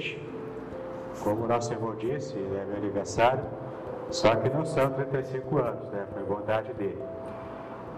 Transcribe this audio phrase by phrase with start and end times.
[0.00, 0.18] hoje.
[1.22, 3.44] Como o nosso irmão disse, é meu aniversário,
[4.10, 6.06] só que não são 35 anos, né?
[6.14, 7.02] Foi vontade dele.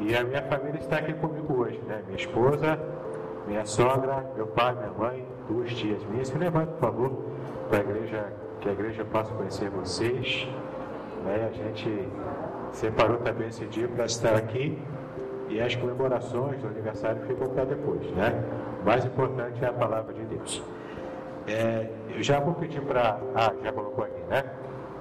[0.00, 2.02] E a minha família está aqui comigo hoje, né?
[2.06, 2.78] Minha esposa,
[3.46, 6.28] minha sogra, meu pai, minha mãe, duas tias minhas.
[6.28, 7.12] Se levante, por favor,
[7.68, 10.48] para a igreja, que a igreja possa conhecer vocês.
[11.24, 11.48] Né?
[11.48, 12.08] A gente
[12.72, 14.76] separou também esse dia para estar aqui
[15.48, 18.42] e as comemorações do aniversário ficam para depois, né?
[18.80, 20.62] O mais importante é a palavra de Deus.
[21.46, 23.18] É, eu já vou pedir para.
[23.34, 24.44] Ah, já colocou aqui, né?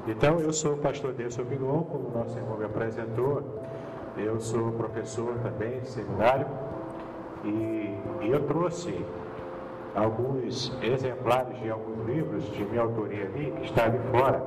[0.08, 3.44] Então, eu sou o pastor Deus Bigon, como o nosso irmão me apresentou.
[4.18, 6.46] Eu sou professor também de seminário
[7.46, 9.06] e, e eu trouxe
[9.96, 14.40] alguns exemplares de alguns livros de minha autoria ali, que está ali fora.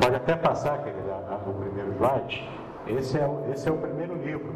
[0.00, 2.48] Pode até passar, querida, o primeiro slide.
[2.86, 4.52] Esse é, esse é o primeiro livro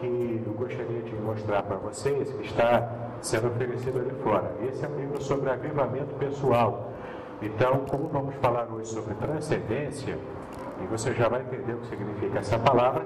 [0.00, 4.52] que eu gostaria de mostrar para vocês, que está sendo oferecido ali fora.
[4.68, 6.92] Esse é um livro sobre avivamento pessoal.
[7.42, 10.18] Então, como vamos falar hoje sobre transcendência,
[10.82, 13.04] e você já vai entender o que significa essa palavra,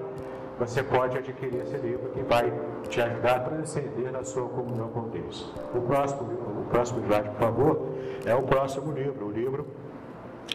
[0.59, 2.53] você pode adquirir esse livro que vai
[2.89, 5.53] te ajudar a transcender na sua comunhão com Deus.
[5.75, 7.89] O próximo, o próximo slide, por favor,
[8.25, 9.67] é o próximo livro, o livro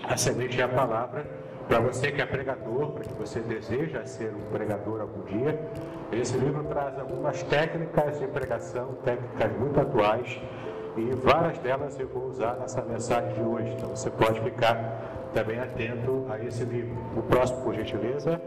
[0.03, 1.25] A a Palavra,
[1.67, 5.59] para você que é pregador, para que você deseja ser um pregador algum dia,
[6.11, 10.39] esse livro traz algumas técnicas de pregação, técnicas muito atuais,
[10.95, 13.71] e várias delas eu vou usar nessa mensagem de hoje.
[13.73, 16.97] Então você pode ficar também atento a esse livro.
[17.15, 18.41] O próximo, por gentileza.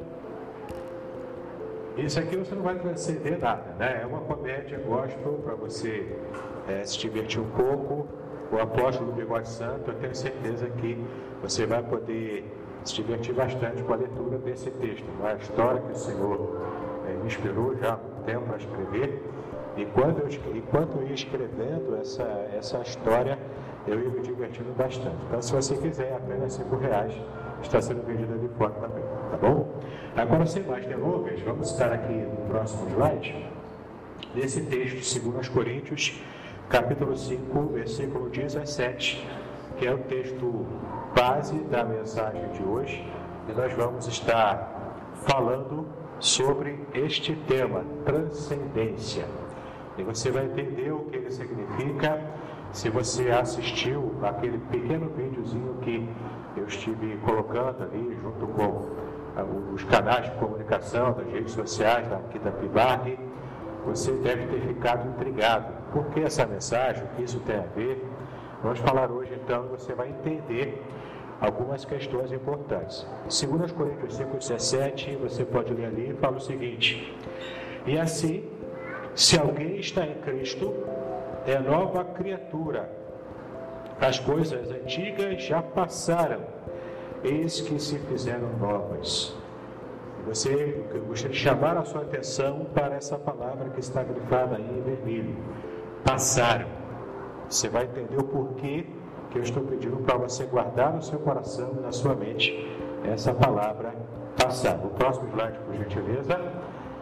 [1.97, 4.01] Isso aqui você não vai transcender nada, né?
[4.03, 6.17] É uma comédia gospel para você
[6.69, 8.09] é, se divertir um pouco.
[8.51, 10.99] O apóstolo do Bigode Santo, eu tenho certeza que
[11.41, 12.45] você vai poder
[12.85, 15.05] se divertir bastante com a leitura desse texto.
[15.23, 16.61] A história que o Senhor
[17.09, 19.23] é, me inspirou já há um tempo para escrever.
[19.77, 22.23] E quando eu, enquanto eu ia escrevendo essa,
[22.57, 23.39] essa história,
[23.87, 25.17] eu ia me divertindo bastante.
[25.27, 27.15] Então, se você quiser, apenas cinco reais
[27.63, 29.69] está sendo vendido ali fora também, tá bom?
[30.17, 33.47] Agora, sem mais delongas, vamos estar aqui no próximo slide,
[34.35, 36.21] nesse texto, 2 Coríntios,
[36.69, 39.27] capítulo 5, versículo 17,
[39.81, 40.67] que é o texto
[41.17, 43.03] base da mensagem de hoje,
[43.49, 44.95] e nós vamos estar
[45.27, 45.87] falando
[46.19, 49.25] sobre este tema, transcendência.
[49.97, 52.21] E você vai entender o que ele significa
[52.73, 56.07] se você assistiu aquele pequeno videozinho que
[56.59, 58.87] eu estive colocando ali, junto com
[59.35, 63.19] ah, os canais de comunicação das redes sociais aqui da PIBARG,
[63.87, 65.73] você deve ter ficado intrigado.
[65.91, 67.03] Por que essa mensagem?
[67.03, 68.10] O que isso tem a ver?
[68.63, 70.83] Vamos falar hoje então, você vai entender
[71.41, 73.07] algumas questões importantes.
[73.29, 77.17] Segundo as Coríntios 5,17, você pode ler ali fala o seguinte:
[77.87, 78.45] E assim,
[79.15, 80.75] se alguém está em Cristo,
[81.47, 82.91] é nova criatura.
[83.99, 86.41] As coisas antigas já passaram,
[87.25, 89.37] eis que se fizeram novas.
[90.27, 94.63] Você, eu gostaria de chamar a sua atenção para essa palavra que está grifada aí
[94.63, 95.37] em vermelho.
[96.05, 96.80] Passaram.
[97.51, 98.87] Você vai entender o porquê
[99.31, 102.55] que eu estou pedindo para você guardar no seu coração e na sua mente
[103.05, 103.93] essa palavra
[104.41, 104.77] passar.
[104.77, 106.41] O próximo slide, por gentileza.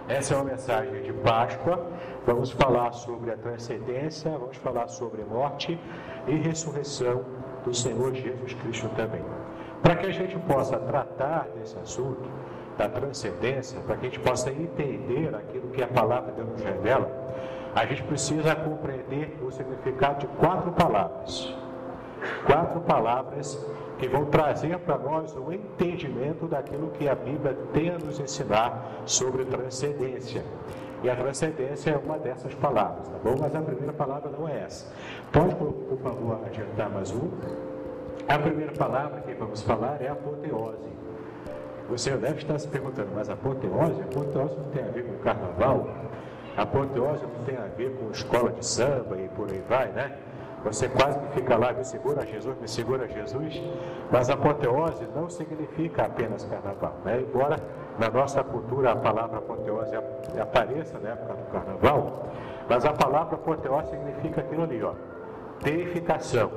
[0.09, 1.87] Essa é uma mensagem de Páscoa.
[2.27, 5.79] Vamos falar sobre a transcendência, vamos falar sobre morte
[6.27, 7.27] e ressurreição
[7.63, 9.23] do Senhor Jesus Cristo também.
[9.83, 12.27] Para que a gente possa tratar desse assunto,
[12.79, 16.63] da transcendência, para que a gente possa entender aquilo que a palavra de Deus nos
[16.63, 17.11] revela,
[17.79, 21.55] a gente precisa compreender o significado de quatro palavras.
[22.45, 23.57] Quatro palavras
[23.99, 29.03] que vão trazer para nós o entendimento daquilo que a Bíblia tem a nos ensinar
[29.05, 30.43] sobre transcendência.
[31.05, 33.37] E a transcendência é uma dessas palavras, tá bom?
[33.39, 34.93] Mas a primeira palavra não é essa.
[35.31, 37.31] Pode, por favor, adiantar mais um?
[38.27, 40.89] A primeira palavra que vamos falar é apoteose.
[41.89, 44.03] Você deve estar se perguntando, mas apoteose?
[44.03, 46.08] Apoteose não tem a ver com carnaval?
[46.59, 50.19] Apoteose não tem a ver com escola de samba e por aí vai, né?
[50.65, 53.63] Você quase que fica lá, me segura Jesus, me segura Jesus.
[54.11, 57.21] Mas apoteose não significa apenas carnaval, né?
[57.21, 57.63] Embora
[57.97, 59.95] na nossa cultura a palavra apoteose
[60.41, 62.29] apareça na época do carnaval,
[62.69, 64.95] mas a palavra apoteose significa aquilo ali, ó,
[65.63, 66.51] deificação.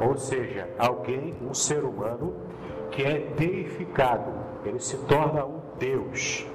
[0.00, 2.32] Ou seja, alguém, um ser humano,
[2.92, 4.30] que é deificado,
[4.64, 6.46] ele se torna um Deus,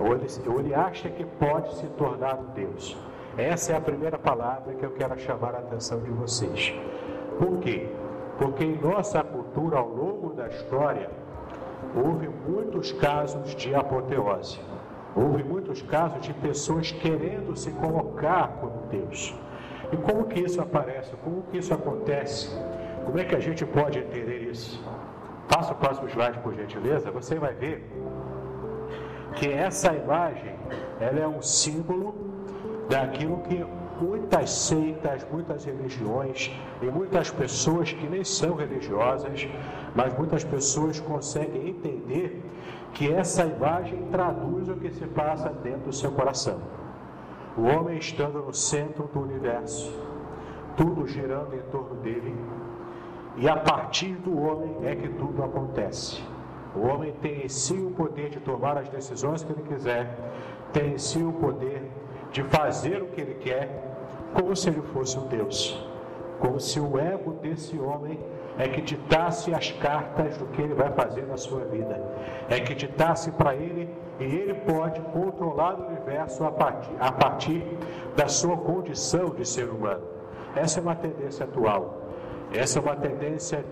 [0.00, 2.96] ou ele, ou ele acha que pode se tornar um Deus.
[3.36, 6.74] Essa é a primeira palavra que eu quero chamar a atenção de vocês.
[7.38, 7.88] Por quê?
[8.38, 11.10] Porque em nossa cultura, ao longo da história,
[11.94, 14.58] houve muitos casos de apoteose.
[15.14, 19.34] Houve muitos casos de pessoas querendo se colocar como Deus.
[19.92, 21.12] E como que isso aparece?
[21.24, 22.50] Como que isso acontece?
[23.04, 24.82] Como é que a gente pode entender isso?
[25.48, 27.10] Passa o próximo slide, por gentileza.
[27.10, 27.90] Você vai ver
[29.36, 30.54] que essa imagem
[31.00, 32.14] ela é um símbolo
[32.88, 33.64] daquilo que
[34.00, 36.50] muitas seitas, muitas religiões
[36.80, 39.46] e muitas pessoas que nem são religiosas,
[39.94, 42.42] mas muitas pessoas conseguem entender
[42.94, 46.60] que essa imagem traduz o que se passa dentro do seu coração.
[47.56, 49.92] O homem estando no centro do universo,
[50.76, 52.34] tudo girando em torno dele,
[53.36, 56.22] e a partir do homem é que tudo acontece.
[56.74, 60.16] O homem tem em si o poder de tomar as decisões que ele quiser,
[60.72, 61.82] tem em si o poder
[62.30, 63.68] de fazer o que ele quer,
[64.34, 65.84] como se ele fosse um Deus.
[66.38, 68.18] Como se o ego desse homem
[68.58, 72.00] é que ditasse as cartas do que ele vai fazer na sua vida.
[72.48, 77.62] É que ditasse para ele e ele pode controlar o universo a partir, a partir
[78.16, 80.02] da sua condição de ser humano.
[80.54, 82.00] Essa é uma tendência atual.
[82.52, 83.64] Essa é uma tendência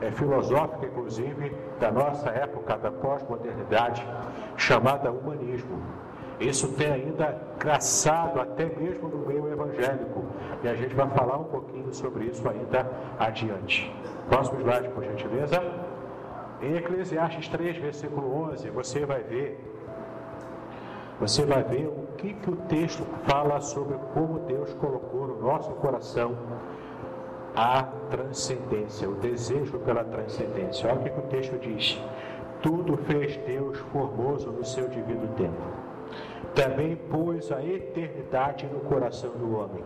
[0.00, 4.06] é, filosófica, inclusive, da nossa época, da pós-modernidade,
[4.56, 5.82] chamada humanismo.
[6.40, 10.24] Isso tem ainda graçado até mesmo no meio evangélico.
[10.62, 13.94] E a gente vai falar um pouquinho sobre isso ainda adiante.
[14.28, 15.62] Próximo slide, por gentileza.
[16.60, 19.74] Em Eclesiastes 3, versículo 11, você vai ver
[21.20, 25.70] você vai ver o que, que o texto fala sobre como Deus colocou no nosso
[25.74, 26.36] coração
[27.54, 30.90] a transcendência, o desejo pela transcendência.
[30.90, 32.00] Olha o que o texto diz:
[32.60, 35.62] Tudo fez Deus formoso no seu devido tempo.
[36.54, 39.82] Também pôs a eternidade no coração do homem,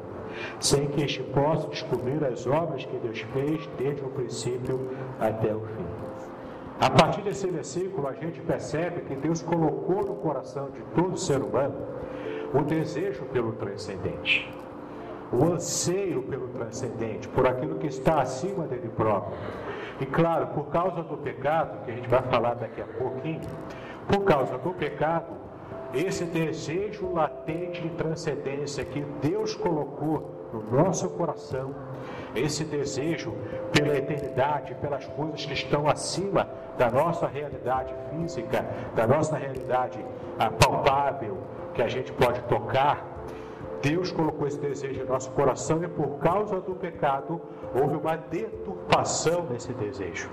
[0.60, 5.60] sem que este possa descobrir as obras que Deus fez desde o princípio até o
[5.60, 5.86] fim.
[6.80, 11.40] A partir desse versículo, a gente percebe que Deus colocou no coração de todo ser
[11.42, 11.74] humano
[12.54, 14.48] o desejo pelo transcendente
[15.32, 19.36] o anseio pelo transcendente, por aquilo que está acima dele próprio.
[20.00, 23.40] E claro, por causa do pecado, que a gente vai falar daqui a pouquinho,
[24.06, 25.36] por causa do pecado,
[25.92, 31.74] esse desejo latente de transcendência que Deus colocou no nosso coração,
[32.34, 33.34] esse desejo
[33.72, 39.98] pela eternidade, pelas coisas que estão acima da nossa realidade física, da nossa realidade
[40.58, 41.38] palpável,
[41.74, 43.04] que a gente pode tocar,
[43.82, 47.40] Deus colocou esse desejo em nosso coração e por causa do pecado
[47.74, 50.28] houve uma deturpação nesse desejo.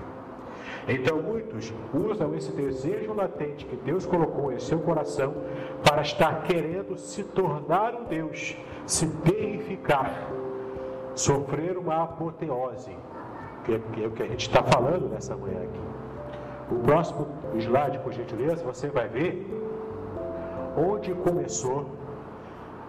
[0.88, 5.34] Então muitos usam esse desejo latente que Deus colocou em seu coração
[5.82, 10.28] para estar querendo se tornar um Deus, se deificar,
[11.14, 12.96] sofrer uma apoteose,
[13.64, 15.80] que é o que a gente está falando nessa manhã aqui.
[16.70, 17.26] O próximo
[17.56, 19.46] slide, por gentileza, você vai ver
[20.76, 21.86] onde começou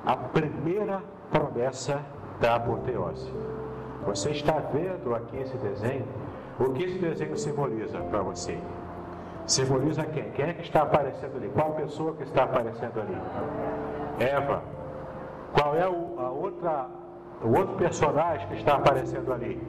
[0.08, 2.00] a primeira promessa
[2.40, 3.30] da apoteose.
[4.06, 6.08] Você está vendo aqui esse desenho?
[6.58, 8.58] O que esse desenho simboliza para você?
[9.46, 10.32] Simboliza quem?
[10.32, 11.50] Quem é que está aparecendo ali?
[11.50, 13.18] Qual pessoa que está aparecendo ali?
[14.20, 14.64] Eva.
[15.52, 16.86] Qual é o, a outra,
[17.44, 19.62] o outro personagem que está aparecendo ali?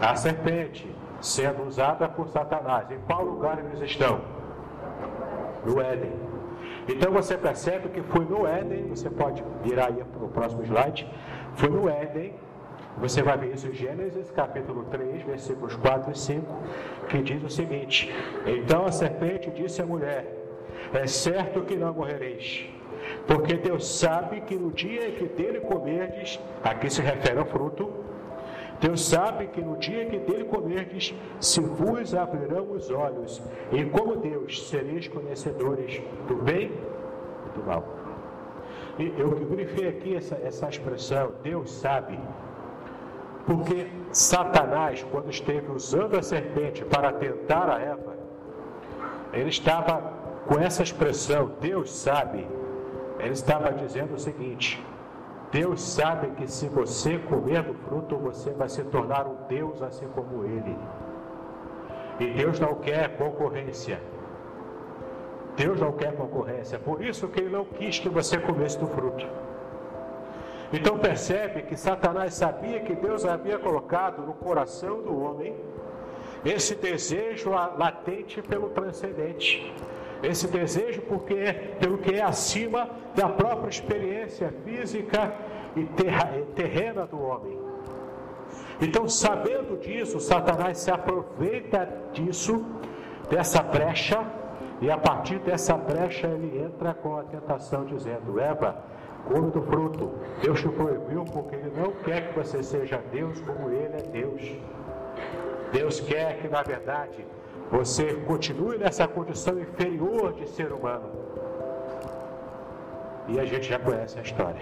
[0.00, 2.88] A serpente, sendo usada por Satanás.
[2.88, 4.20] Em qual lugar eles estão?
[5.64, 6.37] No Éden.
[6.88, 11.06] Então você percebe que foi no Éden, você pode virar aí para o próximo slide,
[11.54, 12.34] foi no Éden
[13.00, 16.46] você vai ver isso em Gênesis capítulo 3, versículos 4 e 5,
[17.08, 18.12] que diz o seguinte:
[18.44, 20.26] Então a serpente disse à mulher:
[20.92, 22.68] É certo que não morrereis,
[23.26, 27.88] porque Deus sabe que no dia em que dele comerdes, aqui se refere ao fruto,
[28.80, 33.42] Deus sabe que no dia que dele comerdes, se vos abrirão os olhos,
[33.72, 36.70] e como Deus sereis conhecedores do bem
[37.46, 37.84] e do mal.
[38.98, 42.18] E eu grifei aqui essa, essa expressão, Deus sabe.
[43.46, 48.16] Porque Satanás, quando esteve usando a serpente para tentar a Eva,
[49.32, 50.12] ele estava
[50.46, 52.46] com essa expressão, Deus sabe,
[53.18, 54.82] ele estava dizendo o seguinte:
[55.50, 60.06] Deus sabe que se você comer do fruto, você vai se tornar um Deus assim
[60.08, 60.76] como ele.
[62.20, 64.00] E Deus não quer concorrência.
[65.56, 66.78] Deus não quer concorrência.
[66.78, 69.26] Por isso que ele não quis que você comesse do fruto.
[70.72, 75.56] Então percebe que Satanás sabia que Deus havia colocado no coração do homem
[76.44, 79.72] esse desejo latente pelo transcendente.
[80.22, 85.32] Esse desejo porque é, pelo que é acima da própria experiência física
[85.76, 85.84] e
[86.54, 87.58] terrena do homem.
[88.80, 92.64] Então, sabendo disso, Satanás se aproveita disso,
[93.28, 94.24] dessa brecha,
[94.80, 98.84] e a partir dessa brecha ele entra com a tentação dizendo: Eva,
[99.26, 100.12] come do fruto.
[100.40, 104.42] Deus te proibiu porque Ele não quer que você seja Deus como Ele é Deus.
[105.72, 107.26] Deus quer que, na verdade,
[107.70, 111.10] você continue nessa condição inferior de ser humano.
[113.28, 114.60] E a gente já conhece a história.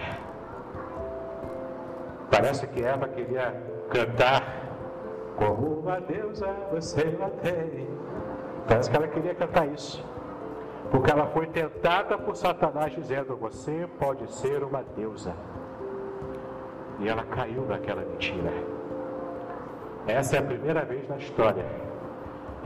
[2.31, 3.55] Parece que Eva queria
[3.91, 4.43] cantar
[5.37, 7.03] como uma deusa você
[7.43, 7.89] tem.
[8.67, 10.05] Parece que ela queria cantar isso.
[10.91, 15.33] Porque ela foi tentada por Satanás dizendo: Você pode ser uma deusa.
[16.99, 18.53] E ela caiu naquela mentira.
[20.09, 21.65] Essa é a primeira vez na história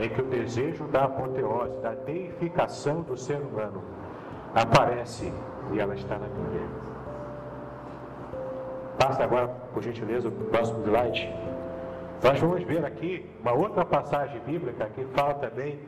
[0.01, 3.83] em que o desejo da apoteose, da deificação do ser humano,
[4.53, 5.31] aparece
[5.71, 6.61] e ela está na Bíblia.
[8.97, 11.31] Passa agora, por gentileza, o próximo slide.
[12.23, 15.79] Nós vamos ver aqui uma outra passagem bíblica que fala também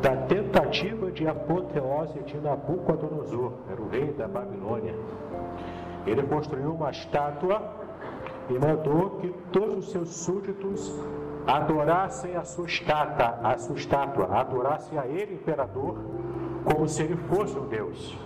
[0.00, 4.94] da tentativa de apoteose de Nabucodonosor, era o rei da Babilônia.
[6.06, 7.62] Ele construiu uma estátua
[8.48, 10.94] e mandou que todos os seus súditos
[11.46, 15.98] adorassem a sua estátua, a sua estátua, adorassem a ele, imperador,
[16.64, 18.18] como se ele fosse um Deus.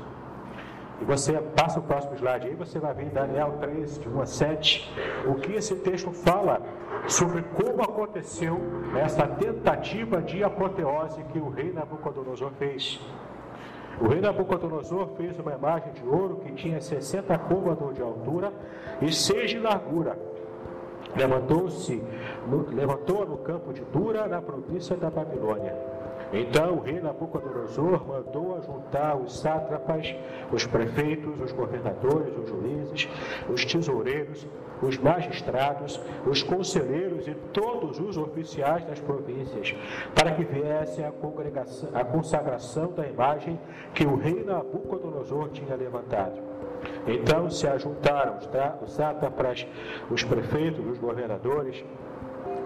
[1.00, 4.20] E você passa o próximo slide aí, você vai ver em Daniel 3, de 1
[4.20, 4.94] a 7,
[5.26, 6.60] o que esse texto fala
[7.08, 8.60] sobre como aconteceu
[8.94, 13.00] essa tentativa de apoteose que o rei Nabucodonosor fez.
[14.00, 18.52] O rei Nabucodonosor fez uma imagem de ouro que tinha 60 côvados de altura
[19.00, 20.18] e 6 de largura.
[21.16, 22.02] Levantou-se,
[22.72, 25.74] levantou no campo de Dura, na província da Babilônia.
[26.32, 30.14] Então o rei Nabucodonosor mandou ajuntar os sátrapas,
[30.52, 33.08] os prefeitos, os governadores, os juízes,
[33.48, 34.46] os tesoureiros,
[34.80, 39.74] os magistrados, os conselheiros e todos os oficiais das províncias,
[40.14, 41.12] para que viessem a,
[41.94, 43.58] a consagração da imagem
[43.92, 46.49] que o rei Nabucodonosor tinha levantado.
[47.06, 48.38] Então se ajuntaram
[48.82, 49.66] os sátrapas,
[50.10, 51.84] os prefeitos, os governadores,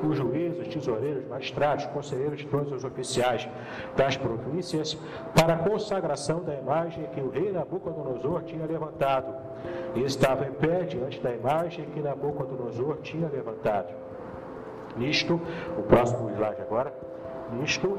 [0.03, 3.49] os juízes, tesoureiros, magistrados, conselheiros e todos os oficiais
[3.97, 4.99] das províncias
[5.35, 9.35] para a consagração da imagem que o rei Nabucodonosor tinha levantado.
[9.95, 13.93] E estava em pé diante da imagem que Nabucodonosor tinha levantado.
[14.97, 15.41] Nisto,
[15.79, 16.93] o próximo slide agora,
[17.53, 17.99] nisto,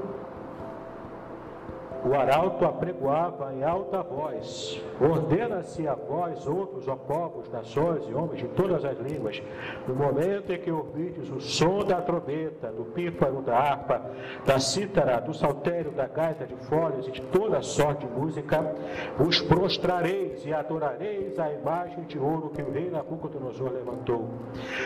[2.05, 8.41] o arauto apregoava em alta voz: Ordena-se a vós, outros, ó povos, nações e homens
[8.41, 9.41] de todas as línguas,
[9.87, 14.01] no momento em que ouvides o som da trombeta, do pífaro, da harpa,
[14.45, 18.75] da cítara, do saltério, da gaita de folhas e de toda sorte de música,
[19.17, 24.29] vos prostrareis e adorareis a imagem de ouro que o rei Nabucodonosor levantou.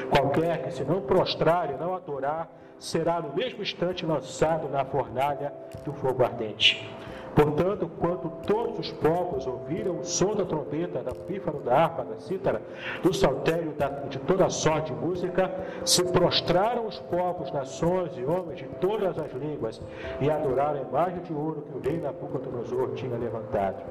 [0.10, 2.50] Qualquer que se não prostrar e não adorar,
[2.80, 6.90] será no mesmo instante lançado na fornalha do fogo ardente.
[7.36, 12.18] Portanto, quando todos os povos ouviram o som da trombeta, da pífaro, da harpa, da
[12.18, 12.62] cítara,
[13.04, 15.52] do saltério, da, de toda sorte de música,
[15.86, 19.82] se prostraram os povos, nações e homens de todas as línguas
[20.20, 23.84] e adoraram a imagem de ouro que o rei Nabucodonosor tinha levantado.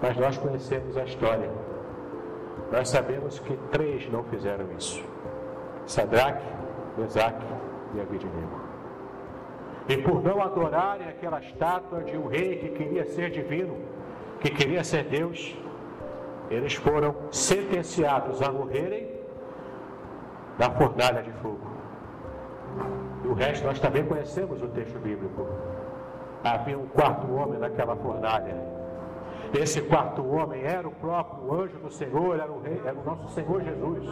[0.00, 1.50] Mas nós conhecemos a história.
[2.70, 5.04] Nós sabemos que três não fizeram isso:
[5.86, 6.44] Sadraque,
[6.96, 7.44] Mesaque
[7.94, 8.71] e Abidnego.
[9.88, 13.76] E por não adorarem aquela estátua de um rei que queria ser divino,
[14.40, 15.56] que queria ser Deus,
[16.50, 19.08] eles foram sentenciados a morrerem
[20.58, 21.70] na fornalha de fogo.
[23.24, 25.46] E o resto nós também conhecemos o texto bíblico.
[26.44, 28.71] Havia um quarto homem naquela fornalha
[29.54, 33.28] esse quarto homem era o próprio anjo do Senhor, era o, rei, era o nosso
[33.34, 34.04] Senhor Jesus,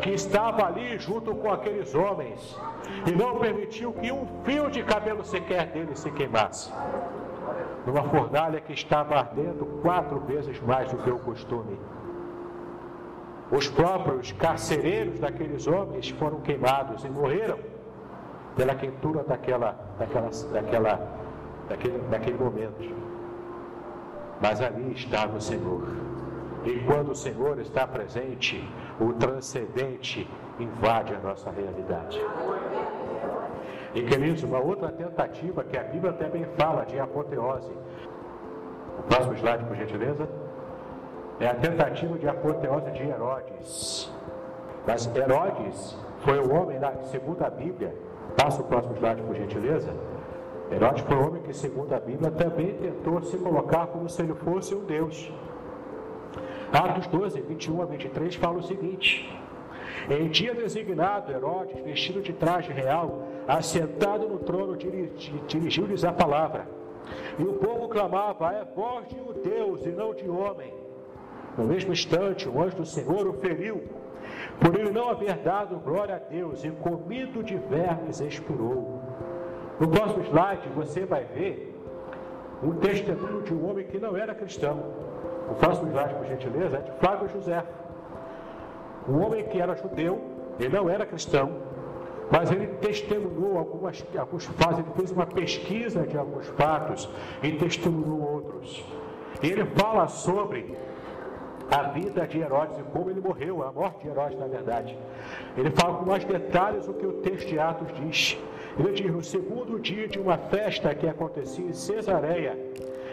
[0.00, 2.58] que estava ali junto com aqueles homens
[3.06, 6.72] e não permitiu que um fio de cabelo sequer dele se queimasse.
[7.86, 11.78] Numa fornalha que estava ardendo quatro vezes mais do que o costume.
[13.52, 17.58] Os próprios carcereiros daqueles homens foram queimados e morreram
[18.56, 21.08] pela quentura daquela, daquela, daquela,
[21.68, 23.05] daquele, daquele momento.
[24.40, 25.82] Mas ali estava o Senhor.
[26.64, 28.62] E quando o Senhor está presente,
[29.00, 30.28] o transcendente
[30.58, 32.20] invade a nossa realidade.
[33.94, 37.72] E queridos, uma outra tentativa que a Bíblia também fala de apoteose.
[38.98, 40.28] O próximo slide, por gentileza.
[41.38, 44.12] É a tentativa de apoteose de Herodes.
[44.86, 47.94] Mas Herodes foi o homem, segundo a Bíblia.
[48.36, 49.92] Passa o próximo slide, por gentileza
[50.70, 54.34] Herodes foi um homem que, segundo a Bíblia, também tentou se colocar como se ele
[54.34, 55.30] fosse um Deus.
[56.72, 59.30] Atos 12, 21 a 23 fala o seguinte:
[60.10, 66.66] Em dia designado, Herodes, vestido de traje real, assentado no trono, dirigiu-lhes a palavra.
[67.38, 70.74] E o povo clamava: É voz de um Deus e não de homem.
[71.56, 73.84] No mesmo instante, o anjo do Senhor o feriu,
[74.60, 79.05] por ele não haver dado glória a Deus, e comido de vermes expirou.
[79.78, 81.74] No próximo slide você vai ver
[82.62, 84.82] um testemunho de um homem que não era cristão.
[85.50, 87.62] O próximo slide, por gentileza, é de Flávio José.
[89.08, 90.20] Um homem que era judeu,
[90.58, 91.52] ele não era cristão,
[92.30, 97.08] mas ele testemunhou algumas, alguns fatos, ele fez uma pesquisa de alguns fatos
[97.42, 98.84] e testemunhou outros.
[99.42, 100.74] E ele fala sobre
[101.70, 104.96] a vida de Herodes e como ele morreu, a morte de Herodes, na verdade.
[105.56, 108.38] Ele fala com mais detalhes o que o texto de Atos diz.
[108.76, 112.58] Diz: no segundo dia de uma festa que acontecia em Cesareia,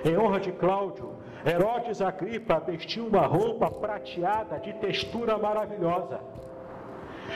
[0.04, 1.12] em honra de Cláudio,
[1.46, 6.20] Herodes Agripa vestiu uma roupa prateada de textura maravilhosa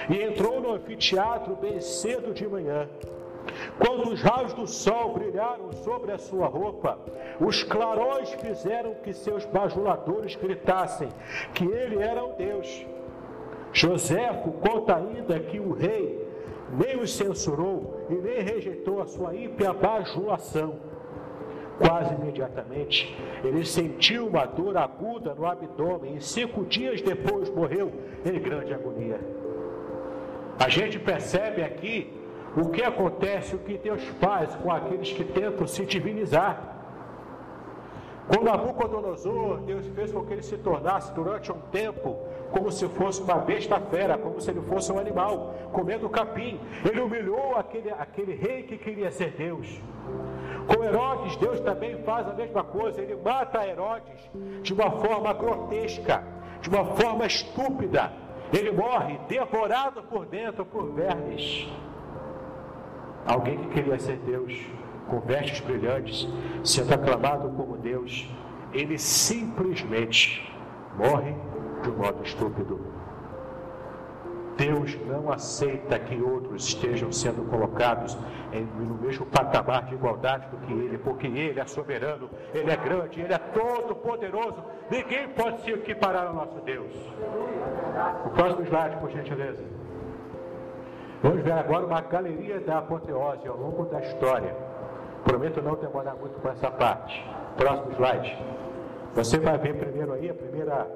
[0.10, 2.88] e entrou no anfiteatro bem cedo de manhã.
[3.80, 7.00] Quando os raios do sol brilharam sobre a sua roupa,
[7.40, 11.10] os clarões fizeram que seus bajuladores gritassem
[11.54, 12.86] que ele era um Deus.
[13.72, 16.27] Joséfo conta ainda que o rei
[16.71, 20.75] nem os censurou e nem rejeitou a sua ímpia bajulação.
[21.80, 27.91] Quase imediatamente, ele sentiu uma dor aguda no abdômen e cinco dias depois morreu
[28.25, 29.19] em grande agonia.
[30.60, 32.12] A gente percebe aqui
[32.56, 36.75] o que acontece, o que Deus faz com aqueles que tentam se divinizar.
[38.27, 42.17] Com Nabucodonosor, Deus fez com que ele se tornasse durante um tempo
[42.52, 46.60] como se fosse uma besta fera, como se ele fosse um animal, comendo capim.
[46.90, 49.68] Ele humilhou aquele, aquele rei que queria ser Deus.
[50.68, 53.02] Com Herodes, Deus também faz a mesma coisa.
[53.02, 54.30] Ele mata Herodes
[54.62, 56.24] de uma forma grotesca,
[56.62, 58.12] de uma forma estúpida.
[58.54, 61.68] Ele morre devorado por dentro por vermes.
[63.26, 64.54] Alguém que queria ser Deus,
[65.10, 66.28] com vestes brilhantes,
[66.64, 68.30] sendo aclamado como Deus,
[68.74, 70.50] ele simplesmente
[70.98, 71.36] morre
[71.82, 72.80] de um modo estúpido.
[74.58, 78.18] Deus não aceita que outros estejam sendo colocados
[78.52, 82.76] em, no mesmo patamar de igualdade do que Ele, porque Ele é soberano, Ele é
[82.76, 84.63] grande, Ele é todo poderoso.
[84.90, 86.92] Ninguém pode se equiparar ao nosso Deus.
[88.26, 89.63] O próximo slide, por gentileza.
[91.22, 94.56] Vamos ver agora uma galeria da apoteose ao longo da história.
[95.24, 97.24] Prometo não demorar muito com essa parte.
[97.58, 98.38] Próximo slide.
[99.16, 100.88] Você vai ver primeiro aí a primeira,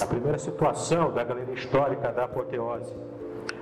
[0.00, 2.94] a primeira situação da galeria histórica da apoteose.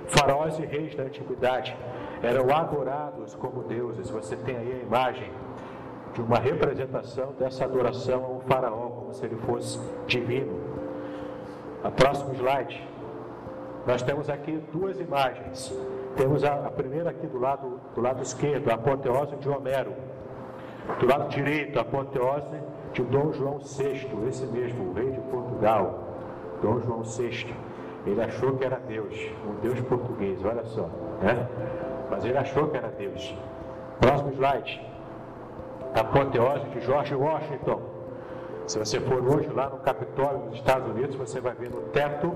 [0.07, 1.75] Faraós e reis da antiguidade
[2.21, 4.09] eram adorados como deuses.
[4.09, 5.31] Você tem aí a imagem
[6.13, 10.59] de uma representação dessa adoração ao faraó, como se ele fosse divino.
[11.83, 12.87] A próximo slide.
[13.85, 15.73] Nós temos aqui duas imagens.
[16.15, 19.93] Temos a, a, primeira aqui do lado, do lado esquerdo, a apoteose de Homero.
[20.99, 22.59] Do lado direito, a apoteose
[22.93, 26.06] de Dom João VI, esse mesmo, o rei de Portugal,
[26.61, 27.55] Dom João VI.
[28.05, 29.13] Ele achou que era Deus,
[29.45, 30.89] um Deus português, olha só.
[31.21, 31.47] Né?
[32.09, 33.35] Mas ele achou que era Deus.
[33.99, 34.81] Próximo slide.
[35.93, 37.81] Apoteose de George Washington.
[38.65, 42.33] Se você for hoje lá no Capitólio dos Estados Unidos, você vai ver no teto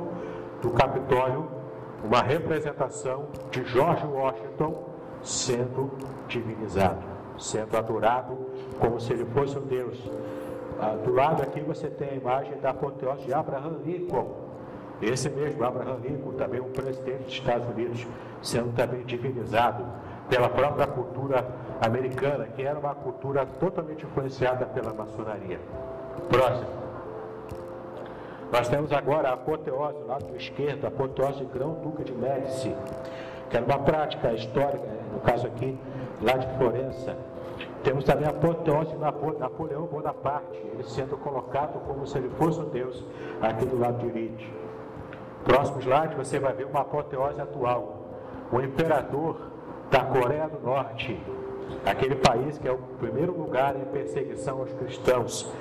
[0.62, 1.48] do Capitólio
[2.04, 4.84] uma representação de George Washington
[5.22, 5.92] sendo
[6.28, 7.04] divinizado,
[7.38, 8.38] sendo adorado
[8.80, 10.10] como se ele fosse um Deus.
[10.82, 14.32] Ah, do lado aqui você tem a imagem da apoteose de Abraham Lincoln.
[15.00, 18.08] Esse mesmo Abraham Lincoln, também um presidente dos Estados Unidos,
[18.42, 19.86] sendo também divinizado
[20.28, 21.46] pela própria cultura
[21.80, 25.60] americana, que era uma cultura totalmente influenciada pela maçonaria.
[26.30, 26.70] Próximo.
[28.52, 32.76] Nós temos agora a apoteose, do lado esquerdo, a apoteose de Grão-Duca de Médici,
[33.52, 35.78] que era uma prática histórica, no caso aqui,
[36.24, 37.16] lá de Florença.
[37.84, 42.70] Temos também a apoteose de Napoleão Bonaparte, ele sendo colocado como se ele fosse um
[42.70, 43.04] deus
[43.42, 44.44] aqui do lado direito.
[45.44, 47.98] Próximo slide, você vai ver uma apoteose atual.
[48.52, 49.38] O imperador
[49.90, 51.20] da Coreia do Norte,
[51.84, 55.52] aquele país que é o primeiro lugar em perseguição aos cristãos,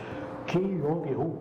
[0.47, 1.37] Kim Jong-un,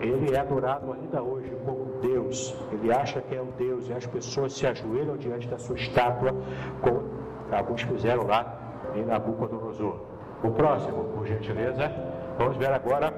[0.00, 2.54] ele é adorado ainda hoje como Deus.
[2.72, 6.34] Ele acha que é um Deus e as pessoas se ajoelham diante da sua estátua,
[6.82, 7.04] como
[7.50, 8.58] alguns fizeram lá
[8.94, 10.09] em Nabucodonosor.
[10.42, 11.92] O próximo, por gentileza,
[12.38, 13.12] vamos ver agora,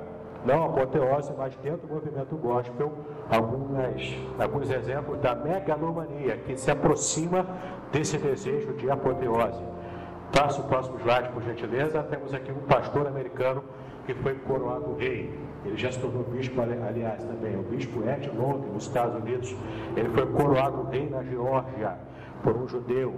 [0.44, 2.92] não apoteose, mas dentro do movimento gospel,
[3.30, 7.46] algumas, alguns exemplos da megalomania que se aproxima
[7.92, 9.62] desse desejo de apoteose.
[10.32, 12.02] Passo o próximo slide, por gentileza.
[12.04, 13.62] Temos aqui um pastor americano
[14.06, 15.38] que foi coroado rei.
[15.64, 17.54] Ele já se tornou bispo, aliás, também.
[17.56, 19.54] O bispo Ed Long, nos Estados Unidos,
[19.96, 21.96] ele foi coroado rei na Geórgia
[22.42, 23.14] por um judeu.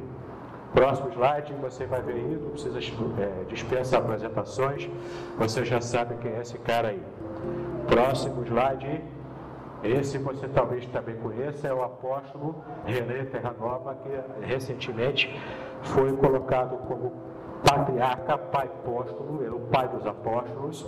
[0.74, 4.90] Próximo slide, você vai ver aí, não precisa é, dispensar apresentações,
[5.38, 7.02] você já sabe quem é esse cara aí.
[7.86, 9.00] Próximo slide,
[9.84, 15.40] esse você talvez também conheça, é o apóstolo René Terranova, que recentemente
[15.82, 17.12] foi colocado como
[17.64, 20.86] patriarca, pai apóstolo, é o pai dos apóstolos,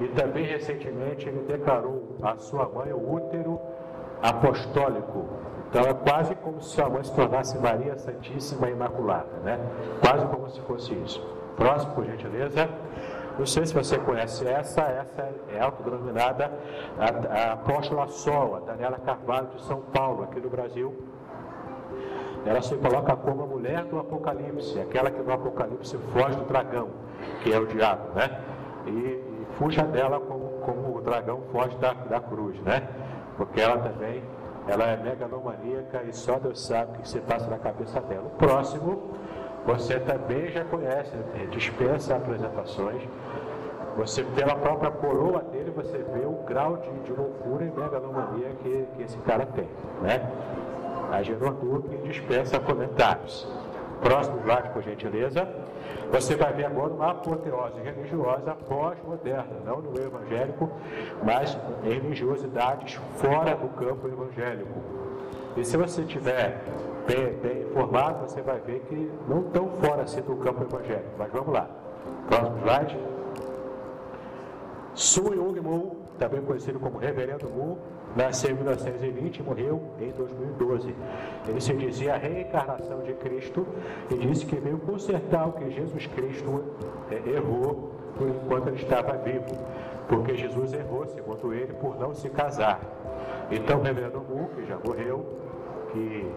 [0.00, 3.60] e também recentemente ele declarou a sua mãe o útero
[4.22, 5.26] apostólico.
[5.68, 9.58] Então é quase como se sua mãe se tornasse Maria Santíssima Imaculada, né?
[10.00, 11.20] Quase como se fosse isso.
[11.56, 12.68] Próximo, por gentileza.
[13.38, 16.50] Não sei se você conhece essa, essa é autodenominada
[16.98, 20.92] a, a apóstola Sol, a Daniela Carvalho de São Paulo, aqui no Brasil
[22.46, 26.88] ela se coloca como a mulher do Apocalipse, aquela que no Apocalipse foge do dragão,
[27.42, 28.40] que é o diabo, né?
[28.86, 32.88] E, e fuja dela como, como o dragão foge da, da cruz, né?
[33.36, 34.22] Porque ela também,
[34.68, 38.26] ela é megalomaníaca e só Deus sabe o que se passa na cabeça dela.
[38.26, 39.14] O próximo,
[39.66, 41.48] você também já conhece, né?
[41.50, 43.02] dispensa apresentações.
[43.96, 48.86] Você, pela própria coroa dele, você vê o grau de, de loucura e megalomania que,
[48.94, 49.68] que esse cara tem,
[50.02, 50.30] né?
[51.10, 53.48] Agenor Duque dispensa comentários.
[54.00, 55.48] Próximo slide, por gentileza.
[56.12, 60.70] Você vai ver agora uma apoteose religiosa pós-moderna, não no evangélico,
[61.22, 64.80] mas em religiosidades fora do campo evangélico.
[65.56, 66.62] E se você estiver
[67.06, 71.10] bem, bem, informado, você vai ver que não tão fora assim do campo evangélico.
[71.18, 71.68] Mas vamos lá.
[72.28, 72.98] Próximo slide.
[74.94, 77.76] Sun Young Moon, também conhecido como Reverendo Moon,
[78.16, 80.94] nasceu em 1920 e morreu em 2012.
[81.48, 83.66] Ele se dizia a reencarnação de Cristo
[84.10, 86.64] e disse que veio consertar o que Jesus Cristo
[87.10, 89.46] é, errou por enquanto ele estava vivo,
[90.08, 92.80] porque Jesus errou, segundo ele, por não se casar.
[93.50, 95.24] Então, o reverendo Mu, que já morreu,
[95.92, 96.30] que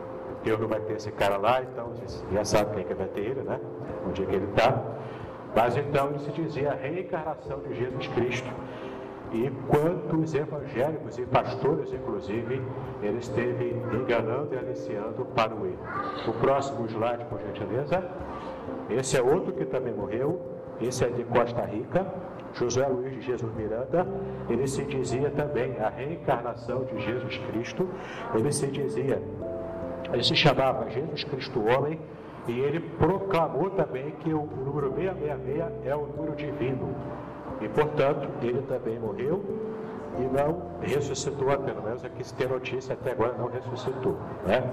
[0.44, 1.92] Deus não vai ter esse cara lá, então
[2.32, 3.60] já sabe quem que vai ter ele, né?
[4.08, 4.82] Onde é que ele está.
[5.56, 8.50] Mas então ele se dizia a reencarnação de Jesus Cristo
[9.32, 12.62] e quantos evangélicos e pastores, inclusive,
[13.02, 15.80] ele esteve enganando e aliciando para o erro.
[16.28, 18.04] O próximo slide, por gentileza.
[18.90, 20.42] Esse é outro que também morreu,
[20.82, 22.06] esse é de Costa Rica,
[22.54, 24.06] José Luiz de Jesus Miranda,
[24.50, 27.88] ele se dizia também a reencarnação de Jesus Cristo,
[28.36, 29.22] ele se dizia,
[30.12, 32.00] ele se chamava Jesus Cristo Homem,
[32.48, 36.90] e ele proclamou também que o número 666 é o número divino.
[37.62, 39.44] E, portanto, ele também morreu
[40.18, 44.18] e não ressuscitou, pelo menos aqui se tem notícia, até agora não ressuscitou.
[44.46, 44.64] Né?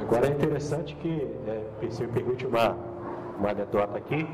[0.00, 2.76] Agora é interessante que, é, se me permite uma,
[3.38, 4.26] uma anedota aqui,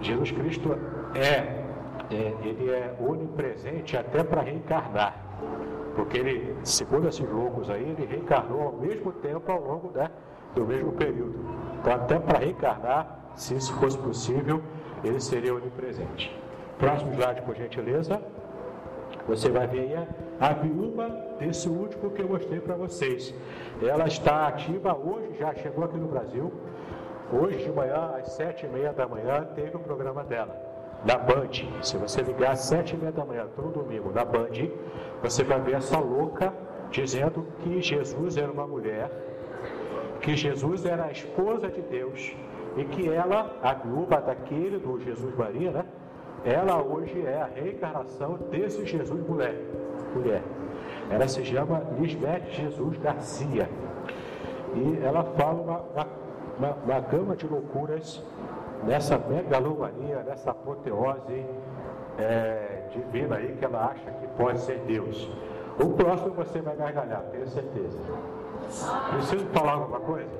[0.00, 0.76] Jesus Cristo
[1.14, 1.64] é,
[2.14, 5.22] é ele é onipresente até para reencarnar.
[5.94, 10.10] Porque ele, segundo esses loucos aí, ele reencarnou ao mesmo tempo ao longo né,
[10.54, 11.38] do mesmo período.
[11.80, 14.62] Então, até para reencarnar, se isso fosse possível,
[15.02, 16.45] ele seria onipresente.
[16.78, 18.20] Próximo slide, por gentileza.
[19.26, 20.08] Você vai ver aí
[20.38, 21.08] a viúva
[21.38, 23.34] desse último que eu mostrei para vocês.
[23.82, 26.52] Ela está ativa hoje, já chegou aqui no Brasil.
[27.32, 30.54] Hoje de manhã, às sete e meia da manhã, teve o programa dela,
[31.04, 31.50] na Band.
[31.82, 34.70] Se você ligar às sete e meia da manhã, todo domingo, na Band,
[35.22, 36.52] você vai ver essa louca
[36.90, 39.10] dizendo que Jesus era uma mulher,
[40.20, 42.36] que Jesus era a esposa de Deus
[42.76, 45.84] e que ela, a viúva daquele, do Jesus Maria, né?
[46.46, 49.60] Ela hoje é a reencarnação desse Jesus mulher.
[50.14, 50.42] mulher.
[51.10, 53.68] Ela se chama Lisbeth Jesus Garcia.
[54.72, 56.06] E ela fala uma, uma,
[56.56, 58.22] uma, uma gama de loucuras
[58.84, 61.44] nessa megalomania, nessa apoteose
[62.16, 65.28] é, divina aí que ela acha que pode ser Deus.
[65.80, 67.98] O próximo você vai gargalhar, tenho certeza.
[69.10, 70.30] Preciso falar alguma coisa?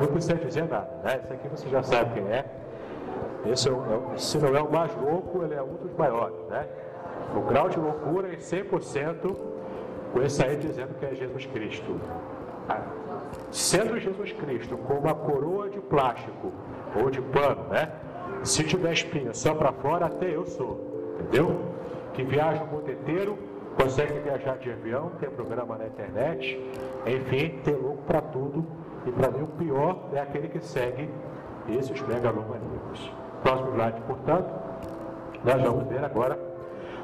[0.00, 1.20] Não precisa dizer nada, né?
[1.22, 2.61] Esse aqui você já sabe quem é.
[3.44, 6.66] Esse é o, se não é o mais louco, ele é um dos maiores, né?
[7.34, 9.36] O grau de loucura é 100%
[10.12, 12.00] com esse aí dizendo que é Jesus Cristo.
[12.68, 12.82] Ah,
[13.50, 16.52] sendo Jesus Cristo com uma coroa de plástico
[17.00, 17.90] ou de pano, né?
[18.44, 21.60] Se tiver espinha só para fora, até eu sou, entendeu?
[22.12, 23.38] Que viaja o mundo inteiro,
[23.80, 26.60] consegue viajar de avião, tem programa na internet,
[27.06, 28.64] enfim, tem louco para tudo.
[29.06, 31.08] E para mim o pior é aquele que segue
[31.68, 33.12] esses megalomaníacos.
[33.42, 34.50] Próximo slide, portanto,
[35.44, 36.38] nós vamos ver agora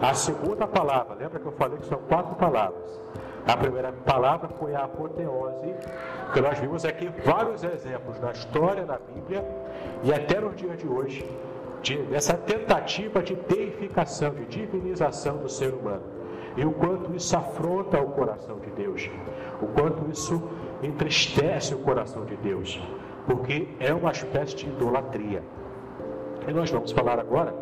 [0.01, 1.15] a segunda palavra.
[1.15, 3.01] Lembra que eu falei que são quatro palavras?
[3.47, 5.75] A primeira palavra foi a apoteose,
[6.33, 9.45] que nós vimos aqui vários exemplos na história, na Bíblia
[10.05, 11.27] e até nos dias de hoje,
[11.83, 16.03] de, dessa tentativa de deificação, de divinização do ser humano.
[16.57, 19.09] E o quanto isso afronta o coração de Deus,
[19.63, 20.43] o quanto isso
[20.83, 22.81] entristece o coração de Deus,
[23.27, 25.43] porque é uma espécie de idolatria.
[26.49, 27.55] E nós vamos falar agora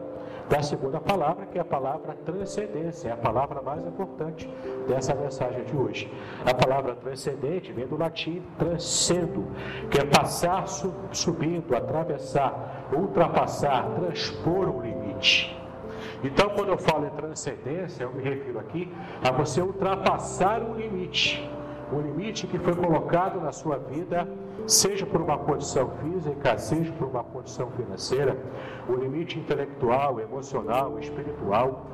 [0.49, 4.49] da segunda palavra, que é a palavra transcendência, é a palavra mais importante
[4.87, 6.13] dessa mensagem de hoje.
[6.45, 9.45] A palavra transcendente vem do latim transcendo,
[9.91, 10.69] que é passar
[11.11, 15.61] subindo, atravessar, ultrapassar, transpor um limite.
[16.23, 18.89] Então, quando eu falo em transcendência, eu me refiro aqui
[19.29, 21.51] a você ultrapassar um limite,
[21.93, 24.29] um limite que foi colocado na sua vida
[24.67, 28.37] seja por uma condição física, seja por uma condição financeira,
[28.89, 31.87] o limite intelectual, emocional, espiritual,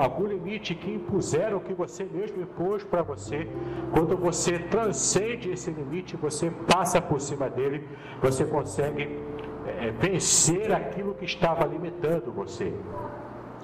[0.00, 3.48] algum limite que impuseram que você mesmo impôs para você,
[3.92, 7.86] quando você transcende esse limite, você passa por cima dele,
[8.20, 9.18] você consegue
[9.66, 12.74] é, vencer aquilo que estava limitando você.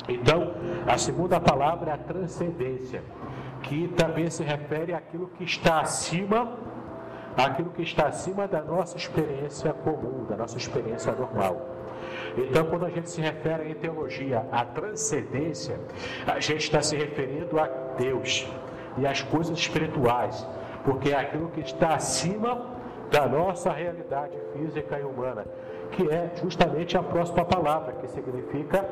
[0.08, 0.54] Então,
[0.86, 3.02] a segunda palavra é a transcendência,
[3.62, 6.73] que também se refere àquilo que está acima
[7.36, 11.60] aquilo que está acima da nossa experiência comum, da nossa experiência normal.
[12.36, 15.78] Então, quando a gente se refere em teologia à transcendência,
[16.26, 17.66] a gente está se referindo a
[17.96, 18.48] Deus
[18.98, 20.46] e às coisas espirituais,
[20.84, 22.66] porque é aquilo que está acima
[23.10, 25.44] da nossa realidade física e humana,
[25.92, 28.84] que é justamente a próxima palavra, que significa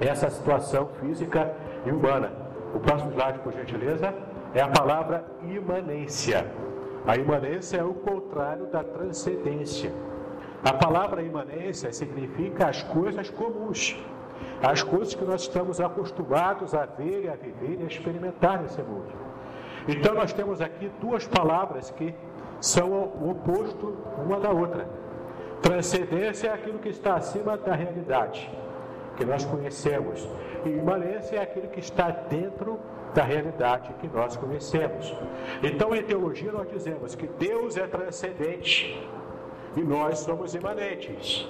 [0.00, 1.52] essa situação física
[1.86, 2.32] e humana.
[2.74, 4.14] O próximo slide, por gentileza,
[4.54, 6.46] é a palavra imanência.
[7.06, 9.92] A imanência é o contrário da transcendência.
[10.62, 13.96] A palavra imanência significa as coisas comuns,
[14.62, 19.10] as coisas que nós estamos acostumados a ver, a viver e a experimentar nesse mundo.
[19.88, 22.14] Então nós temos aqui duas palavras que
[22.60, 24.86] são o oposto uma da outra.
[25.62, 28.50] Transcendência é aquilo que está acima da realidade,
[29.16, 30.28] que nós conhecemos,
[30.64, 32.78] e imanência é aquilo que está dentro
[33.14, 35.14] da realidade que nós conhecemos.
[35.62, 39.08] Então, em teologia, nós dizemos que Deus é transcendente
[39.76, 41.48] e nós somos imanentes.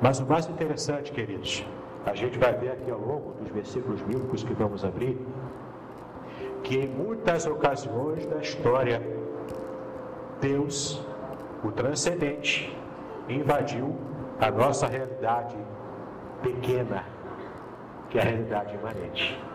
[0.00, 1.64] Mas o mais interessante, queridos,
[2.06, 5.18] a gente vai ver aqui ao longo dos versículos bíblicos que vamos abrir,
[6.62, 9.02] que em muitas ocasiões da história,
[10.40, 11.04] Deus,
[11.62, 12.74] o transcendente,
[13.28, 13.94] invadiu
[14.40, 15.56] a nossa realidade
[16.42, 17.04] pequena,
[18.08, 19.49] que é a realidade imanente.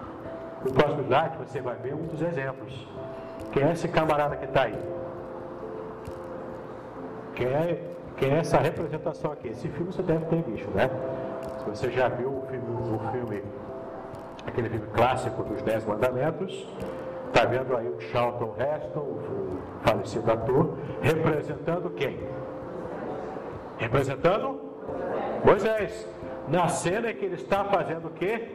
[0.65, 2.87] No próximo slide você vai ver um dos exemplos.
[3.53, 4.77] Quem é esse camarada que está aí?
[7.35, 7.81] que é,
[8.17, 9.49] que é essa representação aqui.
[9.49, 10.89] Esse filme você deve ter visto, né?
[11.59, 13.43] Se você já viu o filme, o filme
[14.47, 16.67] aquele filme clássico dos Dez Mandamentos,
[17.27, 22.19] está vendo aí o Charlton Heston, o falecido ator, representando quem?
[23.77, 24.61] Representando
[25.43, 26.07] Moisés.
[26.47, 28.49] Na cena em que ele está fazendo o quê?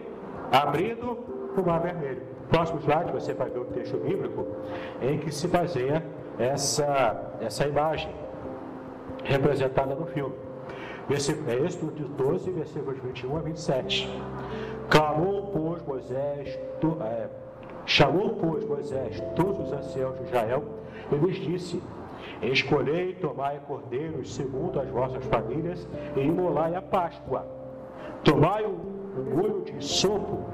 [0.53, 2.23] Abrindo o mar vermelho.
[2.49, 4.47] Próximo slide você vai ver o texto bíblico
[5.01, 6.05] em que se baseia
[6.39, 8.11] essa, essa imagem
[9.25, 10.35] representada no filme.
[11.09, 14.09] É Êxodo 12, versículos 21 a 27.
[14.89, 17.29] Clamou, pois, Moisés, tu, é,
[17.85, 20.63] chamou, pois, Moisés todos os anciãos de Israel
[21.11, 21.83] e lhes disse:
[22.43, 25.87] Escolhei e tomai cordeiros segundo as vossas famílias
[26.17, 27.45] e imolai a Páscoa.
[28.23, 28.79] Tomai um
[29.35, 30.45] molho de sopo,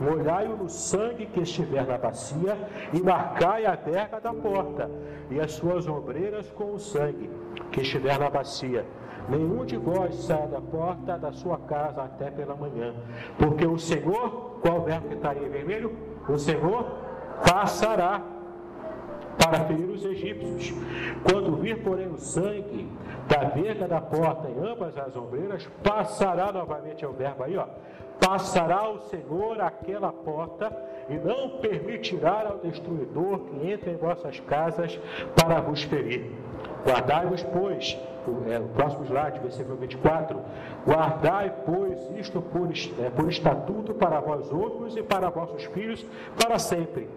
[0.00, 2.56] molhai-o no sangue que estiver na bacia
[2.92, 4.90] e marcai a verga da porta
[5.30, 7.30] e as suas ombreiras com o sangue
[7.70, 8.84] que estiver na bacia
[9.30, 12.92] Nenhum de vós sai da porta da sua casa até pela manhã,
[13.38, 15.96] porque o Senhor, qual verbo que está aí vermelho?
[16.28, 16.84] O Senhor
[17.48, 18.20] passará
[19.38, 20.74] para ferir os egípcios.
[21.22, 22.90] Quando vir, porém, o sangue
[23.28, 27.66] da verga da porta em ambas as ombreiras, passará novamente é o verbo aí, ó.
[28.20, 30.70] Passará o Senhor aquela porta
[31.08, 34.98] e não permitirá ao destruidor que entre em vossas casas
[35.34, 36.30] para vos ferir.
[36.84, 37.98] Guardai-vos, pois,
[38.48, 40.38] é, o próximo slide, versículo 24:
[40.86, 46.04] Guardai, pois, isto por, é, por estatuto para vós outros e para vossos filhos
[46.40, 47.08] para sempre.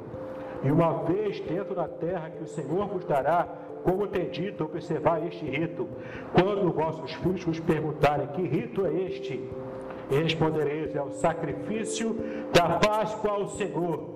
[0.64, 3.48] E uma vez dentro da terra que o Senhor vos dará,
[3.84, 5.88] como tem dito, observar este rito.
[6.34, 9.44] Quando vossos filhos vos perguntarem que rito é este,
[10.10, 12.16] respondereis: é o sacrifício
[12.54, 14.14] da Páscoa ao Senhor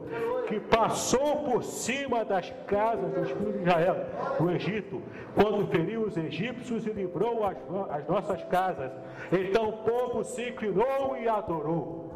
[0.48, 4.06] que passou por cima das casas dos filhos de Israel
[4.40, 5.02] no Egito,
[5.36, 7.58] quando feriu os egípcios e livrou as,
[7.90, 8.92] as nossas casas.
[9.32, 12.14] Então o povo se inclinou e adorou.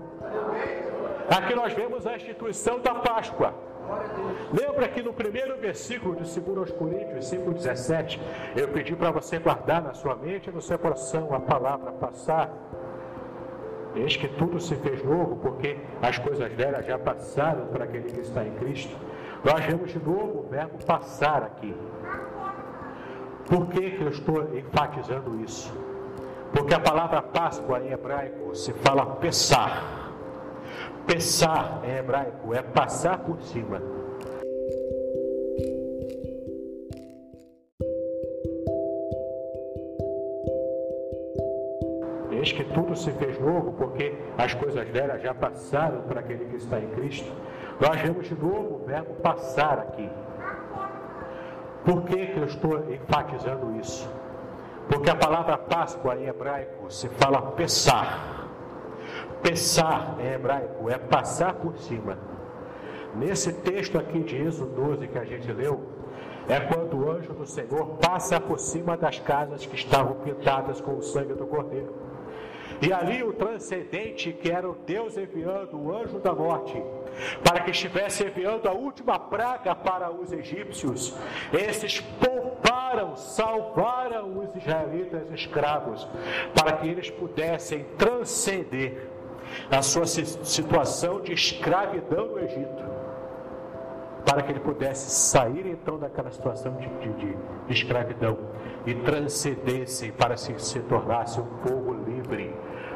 [1.29, 3.53] Aqui nós vemos a instituição da Páscoa.
[4.53, 8.19] Lembra que no primeiro versículo de 2 Coríntios 5,17,
[8.55, 12.49] eu pedi para você guardar na sua mente e no seu coração a palavra passar
[13.95, 18.21] Eis que tudo se fez novo, porque as coisas velhas já passaram para aquele que
[18.21, 18.95] está em Cristo.
[19.43, 21.75] Nós vemos de novo o verbo passar aqui.
[23.49, 25.73] Por que, que eu estou enfatizando isso?
[26.53, 30.11] Porque a palavra Páscoa em hebraico se fala pensar.
[31.05, 33.81] Pensar em hebraico é passar por cima.
[42.41, 46.55] Eis que tudo se fez novo, porque as coisas velhas já passaram para aquele que
[46.55, 47.31] está em Cristo.
[47.79, 50.09] Nós vemos de novo o verbo passar aqui.
[51.85, 54.09] Por que, que eu estou enfatizando isso?
[54.89, 58.49] Porque a palavra Páscoa em hebraico se fala pensar.
[59.43, 62.17] Pensar em hebraico é passar por cima.
[63.13, 65.79] Nesse texto aqui de Êxodo 12 que a gente leu,
[66.49, 70.97] é quando o anjo do Senhor passa por cima das casas que estavam pintadas com
[70.97, 71.93] o sangue do cordeiro.
[72.81, 76.81] E ali o transcendente, que era o Deus enviando o anjo da morte,
[77.43, 81.15] para que estivesse enviando a última praga para os egípcios,
[81.51, 86.07] esses pouparam, salvaram os israelitas escravos,
[86.53, 89.09] para que eles pudessem transcender
[89.69, 93.01] a sua situação de escravidão no Egito
[94.25, 97.37] para que ele pudesse sair então daquela situação de, de, de
[97.69, 98.37] escravidão
[98.85, 102.55] e transcendessem para se, se tornasse um povo livre,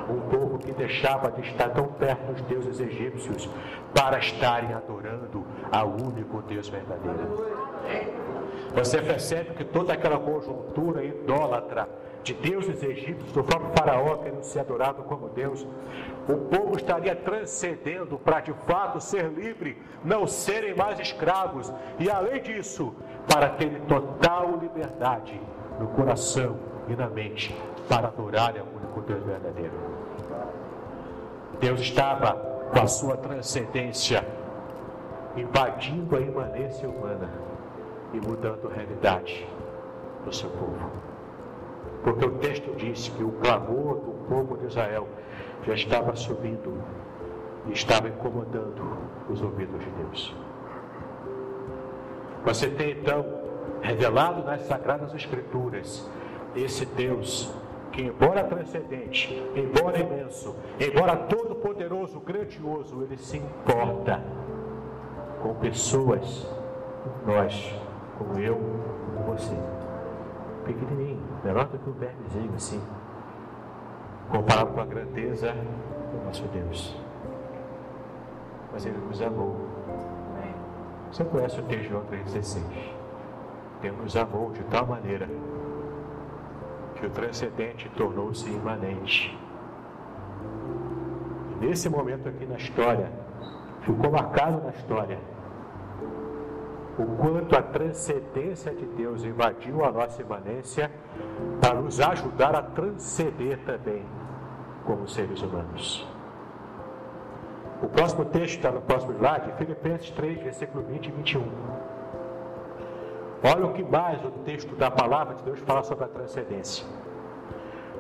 [0.09, 3.49] um povo que deixava de estar tão perto dos deuses egípcios
[3.93, 7.45] para estarem adorando ao único Deus verdadeiro.
[8.73, 11.87] Você percebe que toda aquela conjuntura idólatra
[12.23, 15.65] de deuses egípcios, do próprio faraó querendo ser adorado como Deus,
[16.27, 22.41] o povo estaria transcendendo para de fato ser livre, não serem mais escravos, e além
[22.41, 22.95] disso,
[23.31, 25.39] para terem total liberdade
[25.79, 26.57] no coração
[26.87, 27.55] e na mente
[27.89, 29.73] para adorarem ao único Deus verdadeiro.
[31.59, 32.33] Deus estava
[32.71, 34.25] com a sua transcendência
[35.35, 37.29] invadindo a imanência humana
[38.13, 39.47] e mudando a realidade
[40.23, 40.91] do seu povo.
[42.03, 45.07] Porque o texto diz que o clamor do povo de Israel
[45.65, 46.81] já estava subindo
[47.67, 48.97] e estava incomodando
[49.29, 50.35] os ouvidos de Deus.
[52.45, 53.44] Você tem então
[53.81, 56.09] revelado nas Sagradas Escrituras
[56.55, 57.53] esse Deus
[57.91, 64.21] que, embora transcendente, embora imenso, embora todo-poderoso, grandioso, ele se importa
[65.41, 66.45] com pessoas,
[67.25, 67.73] nós,
[68.17, 69.55] como eu, como você.
[70.65, 72.81] pequenininho, menor do que um vermezinho assim,
[74.29, 76.97] comparado com a grandeza do nosso Deus.
[78.73, 79.75] Mas Ele nos amou.
[81.11, 83.04] Você conhece o texto João 3,16?
[83.85, 85.29] Ele nos amou de tal maneira
[86.95, 89.37] que o transcendente tornou-se imanente.
[91.59, 93.11] Nesse momento aqui na história,
[93.81, 95.19] ficou marcado na história
[96.97, 100.89] o quanto a transcendência de Deus invadiu a nossa imanência
[101.61, 104.03] para nos ajudar a transcender também
[104.85, 106.07] como seres humanos.
[107.83, 111.74] O próximo texto está no próximo slide, Filipenses 3, versículo 20 e 21.
[113.45, 116.83] Olha o que mais o texto da palavra de Deus fala sobre a transcendência.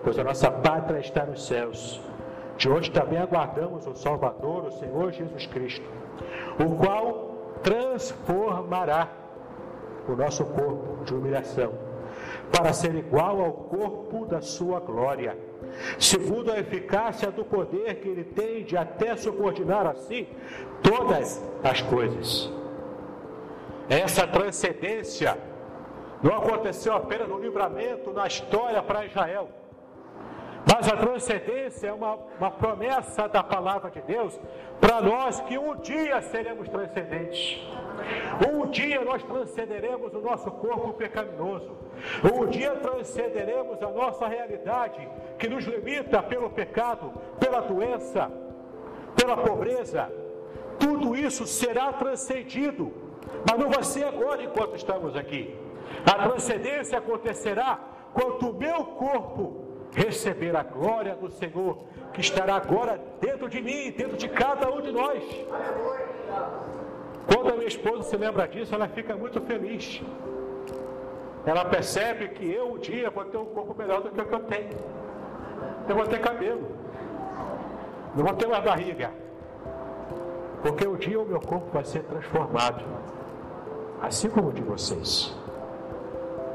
[0.03, 2.01] Pois a nossa pátria está nos céus,
[2.57, 5.87] de onde também aguardamos o Salvador, o Senhor Jesus Cristo,
[6.59, 9.07] o qual transformará
[10.07, 11.73] o nosso corpo de humilhação
[12.51, 15.37] para ser igual ao corpo da sua glória,
[15.99, 20.27] segundo a eficácia do poder que ele tem de até subordinar a si
[20.81, 22.51] todas as coisas.
[23.89, 25.37] Essa transcendência
[26.23, 29.49] não aconteceu apenas no livramento na história para Israel
[30.65, 34.39] mas a transcendência é uma, uma promessa da palavra de Deus
[34.81, 37.61] para nós que um dia seremos transcendentes.
[38.51, 41.71] Um dia nós transcenderemos o nosso corpo pecaminoso.
[42.23, 45.07] Um dia transcenderemos a nossa realidade
[45.37, 48.31] que nos limita pelo pecado, pela doença,
[49.15, 50.11] pela pobreza.
[50.79, 52.91] Tudo isso será transcendido,
[53.49, 55.55] mas não vai ser agora enquanto estamos aqui.
[56.05, 57.79] A transcendência acontecerá
[58.13, 61.77] quando o meu corpo receber a glória do Senhor,
[62.13, 65.23] que estará agora dentro de mim, dentro de cada um de nós.
[67.33, 70.01] Quando a minha esposa se lembra disso, ela fica muito feliz.
[71.45, 74.33] Ela percebe que eu um dia vou ter um corpo melhor do que o que
[74.33, 74.69] eu tenho.
[75.87, 76.67] Eu vou ter cabelo.
[78.15, 79.11] Não vou ter mais barriga.
[80.61, 82.83] Porque um dia o meu corpo vai ser transformado.
[84.05, 85.35] Assim como o de vocês.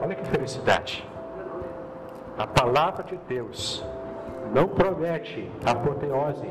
[0.00, 1.04] Olha que felicidade.
[2.38, 3.84] A palavra de Deus
[4.54, 6.48] não promete apoteose.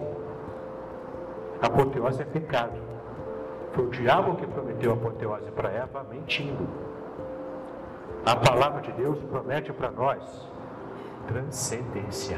[1.61, 2.77] Apoteose é pecado.
[3.71, 6.67] Foi o diabo que prometeu apoteose para Eva, mentindo.
[8.25, 10.21] A palavra de Deus promete para nós
[11.27, 12.37] transcendência.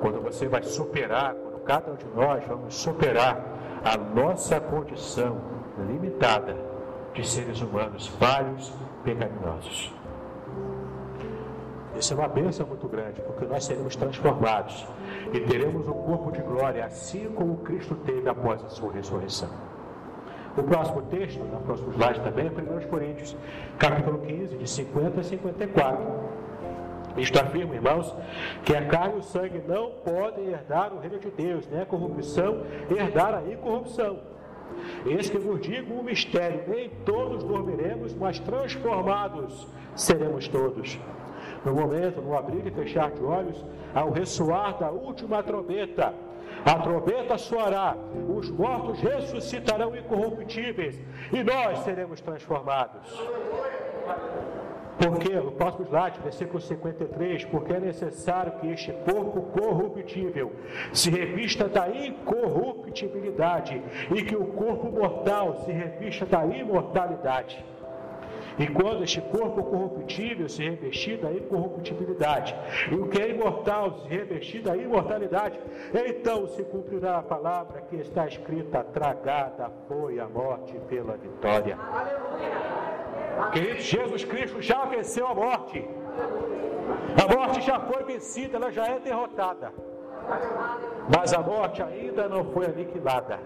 [0.00, 3.44] Quando você vai superar, quando cada um de nós vamos superar
[3.84, 5.40] a nossa condição
[5.88, 6.65] limitada
[7.16, 9.92] de seres humanos falhos, pecaminosos.
[11.98, 14.86] Isso é uma bênção muito grande, porque nós seremos transformados
[15.32, 19.48] e teremos um corpo de glória, assim como Cristo teve após a sua ressurreição.
[20.58, 23.34] O próximo texto, no próximo slide também, é 1 Coríntios,
[23.78, 26.04] capítulo 15, de 50 a 54.
[27.16, 28.14] Isto afirma, irmãos,
[28.62, 31.86] que a carne e o sangue não podem herdar o reino de Deus, né?
[31.86, 34.18] Corrupção herdar a incorrupção.
[35.04, 40.98] Eis que vos digo um mistério: nem todos dormiremos, mas transformados seremos todos
[41.64, 43.64] no momento, no abrir e fechar de olhos,
[43.94, 46.14] ao ressoar da última trombeta.
[46.64, 47.96] A trombeta soará,
[48.28, 51.00] os mortos ressuscitarão incorruptíveis
[51.32, 53.20] e nós seremos transformados.
[54.98, 60.52] Porque, no próximo slide, versículo 53, porque é necessário que este corpo corruptível
[60.92, 63.82] se revista da incorruptibilidade
[64.14, 67.62] e que o corpo mortal se revista da imortalidade.
[68.58, 72.56] E quando este corpo corruptível se revestir da incorruptibilidade,
[72.90, 75.60] e o que é imortal se revestir da imortalidade,
[75.92, 81.76] então se cumprirá a palavra que está escrita: tragada foi a morte pela vitória.
[83.52, 85.88] Queridos, Jesus Cristo já venceu a morte.
[87.22, 89.72] A morte já foi vencida, ela já é derrotada.
[91.14, 93.38] Mas a morte ainda não foi aniquilada.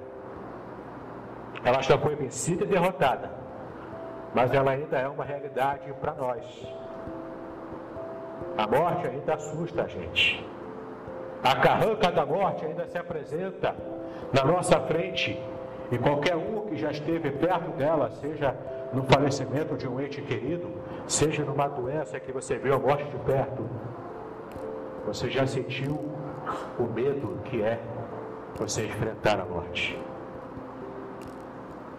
[1.65, 3.41] Ela já foi vencida e derrotada
[4.35, 6.45] mas ela ainda é uma realidade para nós.
[8.57, 10.47] A morte ainda assusta a gente.
[11.43, 13.75] A carranca da morte ainda se apresenta
[14.33, 15.41] na nossa frente.
[15.91, 18.55] E qualquer um que já esteve perto dela, seja
[18.93, 20.69] no falecimento de um ente querido,
[21.07, 23.69] seja numa doença que você viu a morte de perto,
[25.07, 25.99] você já sentiu
[26.79, 27.81] o medo que é
[28.57, 29.99] você enfrentar a morte.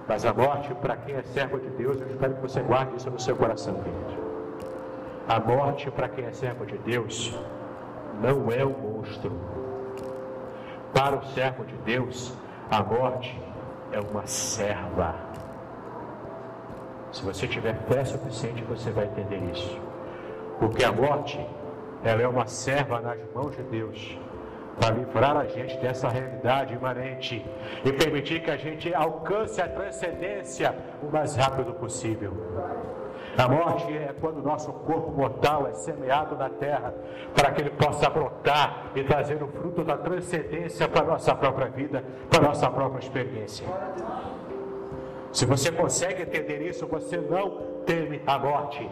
[0.07, 3.09] Mas a morte, para quem é servo de Deus, eu espero que você guarde isso
[3.09, 4.21] no seu coração, querido.
[5.27, 7.33] A morte, para quem é servo de Deus,
[8.21, 9.31] não é um monstro.
[10.93, 12.33] Para o servo de Deus,
[12.69, 13.41] a morte
[13.91, 15.30] é uma serva.
[17.12, 19.80] Se você tiver fé suficiente, você vai entender isso.
[20.59, 21.39] Porque a morte,
[22.03, 24.18] ela é uma serva nas mãos de Deus
[24.80, 27.45] para livrar a gente dessa realidade imanente
[27.84, 32.34] e permitir que a gente alcance a transcendência o mais rápido possível.
[33.38, 36.93] A morte é quando o nosso corpo mortal é semeado na terra
[37.36, 41.68] para que ele possa brotar e trazer o fruto da transcendência para a nossa própria
[41.68, 43.68] vida, para a nossa própria experiência.
[45.32, 48.89] Se você consegue entender isso, você não teme a morte.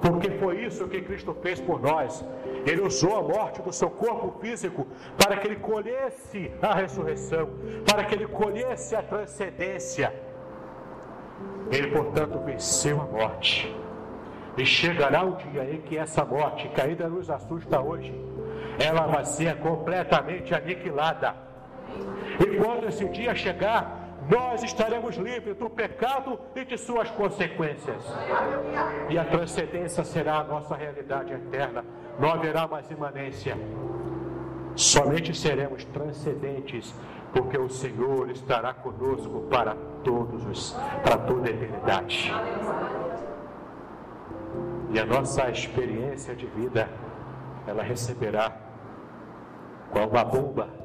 [0.00, 2.24] Porque foi isso que Cristo fez por nós.
[2.66, 7.48] Ele usou a morte do seu corpo físico para que ele colhesse a ressurreição,
[7.88, 10.12] para que ele colhesse a transcendência.
[11.70, 13.74] Ele, portanto, venceu a morte.
[14.56, 18.12] E chegará o dia em que essa morte, que ainda nos assusta hoje,
[18.78, 21.34] ela vai ser completamente aniquilada.
[22.40, 28.02] E quando esse dia chegar, nós estaremos livres do pecado e de suas consequências.
[29.08, 31.84] E a transcendência será a nossa realidade eterna.
[32.18, 33.56] Não haverá mais imanência.
[34.76, 36.94] Somente seremos transcendentes,
[37.32, 42.32] porque o Senhor estará conosco para todos os, para toda a eternidade.
[44.90, 46.88] E a nossa experiência de vida,
[47.66, 48.52] ela receberá
[49.90, 50.81] com uma bomba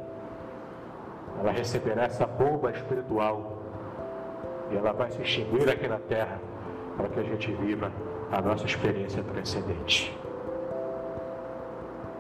[1.40, 3.58] ela receberá essa bomba espiritual
[4.72, 6.40] e ela vai se extinguir aqui na terra
[6.98, 7.92] para que a gente viva
[8.32, 10.18] a nossa experiência transcendente.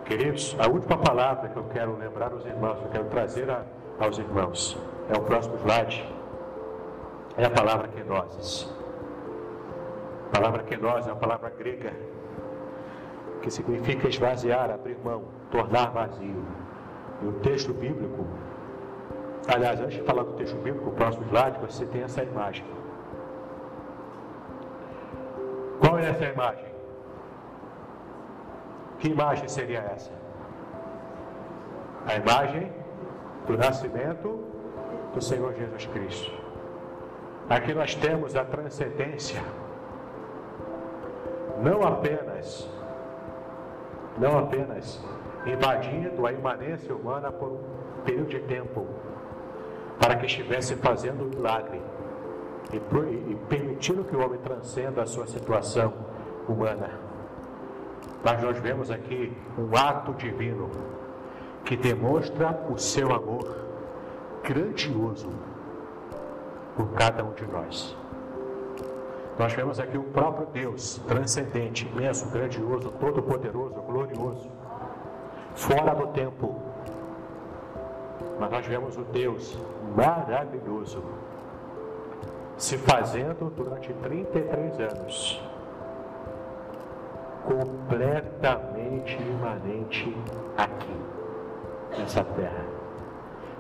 [0.06, 3.64] Queridos, a última palavra que eu quero lembrar aos irmãos, que eu quero trazer a,
[4.00, 4.78] aos irmãos,
[5.10, 6.08] é o próximo slide,
[7.36, 8.74] é a palavra kenosis.
[10.30, 11.92] A palavra kenosis é uma palavra grega
[13.42, 16.46] que significa esvaziar, abrir mão, tornar vazio.
[17.22, 18.26] E o texto bíblico
[19.48, 22.66] Aliás, antes de falar do texto bíblico, o próximo slide, você tem essa imagem.
[25.80, 26.66] Qual é essa imagem?
[29.00, 30.12] Que imagem seria essa?
[32.06, 32.72] A imagem
[33.46, 34.44] do nascimento
[35.14, 36.32] do Senhor Jesus Cristo.
[37.50, 39.42] Aqui nós temos a transcendência,
[41.64, 42.70] não apenas,
[44.18, 45.02] não apenas
[45.46, 47.60] invadindo a imanência humana por um
[48.04, 48.86] período de tempo,
[50.00, 51.82] para que estivesse fazendo um milagre
[52.72, 55.94] e, e permitindo que o homem transcenda a sua situação
[56.48, 56.90] humana.
[58.24, 60.70] Mas nós vemos aqui um ato divino
[61.64, 63.56] que demonstra o seu amor
[64.44, 65.30] grandioso
[66.76, 67.96] por cada um de nós.
[69.38, 74.50] Nós vemos aqui o próprio Deus, transcendente, imenso, grandioso, todo-poderoso, glorioso,
[75.54, 76.60] fora do tempo,
[78.40, 79.58] mas nós vemos o Deus
[79.96, 81.04] maravilhoso
[82.58, 85.42] se fazendo durante 33 anos
[87.48, 90.14] completamente imanente
[90.58, 90.98] aqui,
[91.98, 92.66] nessa terra,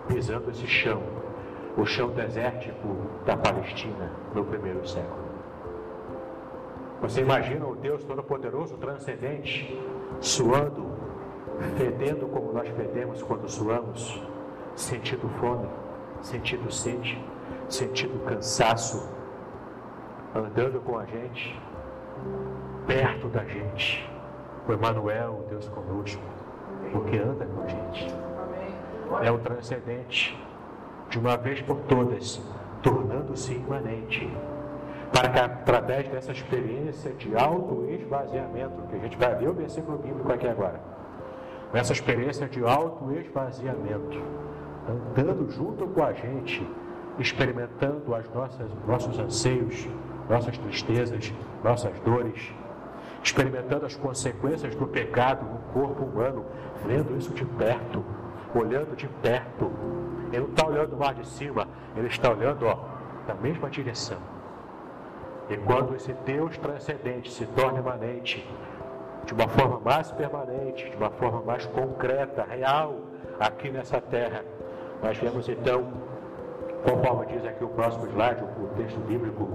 [0.07, 1.01] pisando esse chão,
[1.77, 5.27] o chão desértico da Palestina no primeiro século.
[7.01, 9.79] Você imagina o Deus Todo-Poderoso, transcendente,
[10.19, 10.85] suando,
[11.77, 14.21] fedendo como nós fedemos quando suamos?
[14.77, 15.67] Sentindo fome,
[16.21, 17.19] sentindo sede,
[17.67, 19.09] sentindo cansaço,
[20.35, 21.59] andando com a gente,
[22.85, 24.07] perto da gente.
[24.67, 26.21] O Emmanuel, Deus conosco,
[26.91, 28.15] porque anda com a gente.
[29.23, 30.37] É o transcendente,
[31.09, 32.39] de uma vez por todas,
[32.83, 34.29] tornando-se imanente,
[35.11, 40.31] para que através dessa experiência de auto-esvaziamento, que a gente vai ver o versículo bíblico
[40.31, 40.79] aqui agora,
[41.73, 44.21] essa experiência de auto-esvaziamento,
[44.87, 46.65] andando junto com a gente,
[47.19, 49.87] experimentando as nossas nossos anseios,
[50.29, 51.33] nossas tristezas,
[51.63, 52.53] nossas dores,
[53.23, 56.45] experimentando as consequências do pecado no corpo humano,
[56.85, 58.03] vendo isso de perto,
[58.53, 59.71] olhando de perto.
[60.31, 62.77] Ele não está olhando lá de cima, ele está olhando ó,
[63.27, 64.17] na mesma direção.
[65.49, 68.45] E quando esse Deus transcendente se torna imanente,
[69.25, 72.95] de uma forma mais permanente, de uma forma mais concreta, real,
[73.39, 74.43] aqui nessa terra,
[75.01, 75.87] nós vemos então,
[76.83, 79.47] conforme diz aqui o próximo slide, o texto bíblico,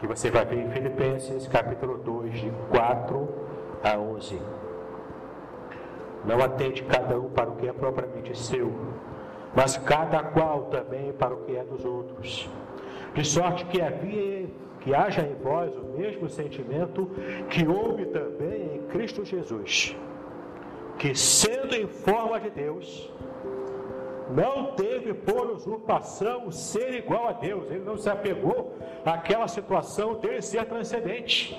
[0.00, 3.28] que você vai ver em Filipenses capítulo 2, de 4
[3.82, 4.40] a 11.
[6.24, 8.72] Não atende cada um para o que é propriamente seu,
[9.54, 12.48] mas cada qual também para o que é dos outros.
[13.14, 14.48] De sorte que havia
[14.80, 17.06] que haja em vós o mesmo sentimento
[17.50, 19.96] que houve também em Cristo Jesus,
[20.98, 23.12] que sendo em forma de Deus,
[24.34, 30.42] não teve por usurpação ser igual a Deus, ele não se apegou àquela situação dele
[30.42, 31.58] ser transcendente.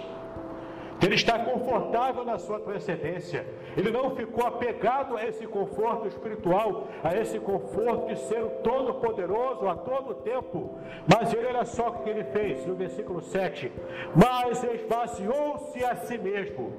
[1.04, 3.46] Ele está confortável na sua transcendência.
[3.76, 9.68] Ele não ficou apegado a esse conforto espiritual, a esse conforto de ser o Todo-Poderoso
[9.68, 10.78] a todo tempo.
[11.12, 13.72] Mas ele, olha só o que ele fez, no versículo 7.
[14.16, 16.72] Mas esvaziou-se a si mesmo.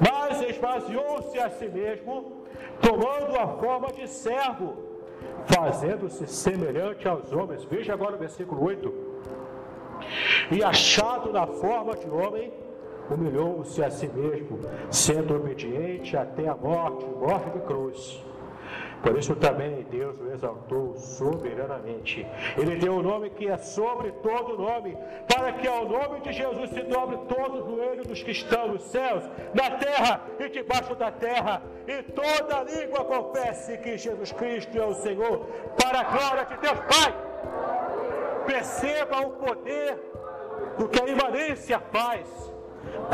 [0.00, 2.43] Mas esvaziou-se a si mesmo,
[2.80, 4.74] tomando a forma de servo,
[5.46, 7.64] fazendo-se semelhante aos homens.
[7.64, 8.92] Veja agora o versículo 8.
[10.50, 12.52] E achado na forma de homem,
[13.10, 18.24] humilhou-se a si mesmo, sendo obediente até a morte, morte de cruz.
[19.04, 22.26] Por isso também Deus o exaltou soberanamente.
[22.56, 24.96] Ele deu o um nome que é sobre todo nome,
[25.28, 28.82] para que ao nome de Jesus se dobre todo o joelho dos que estão nos
[28.84, 34.86] céus, na terra e debaixo da terra, e toda língua confesse que Jesus Cristo é
[34.86, 35.40] o Senhor,
[35.78, 37.14] para a glória de Deus Pai.
[38.46, 39.98] Perceba o poder
[40.78, 42.26] do que a imanência faz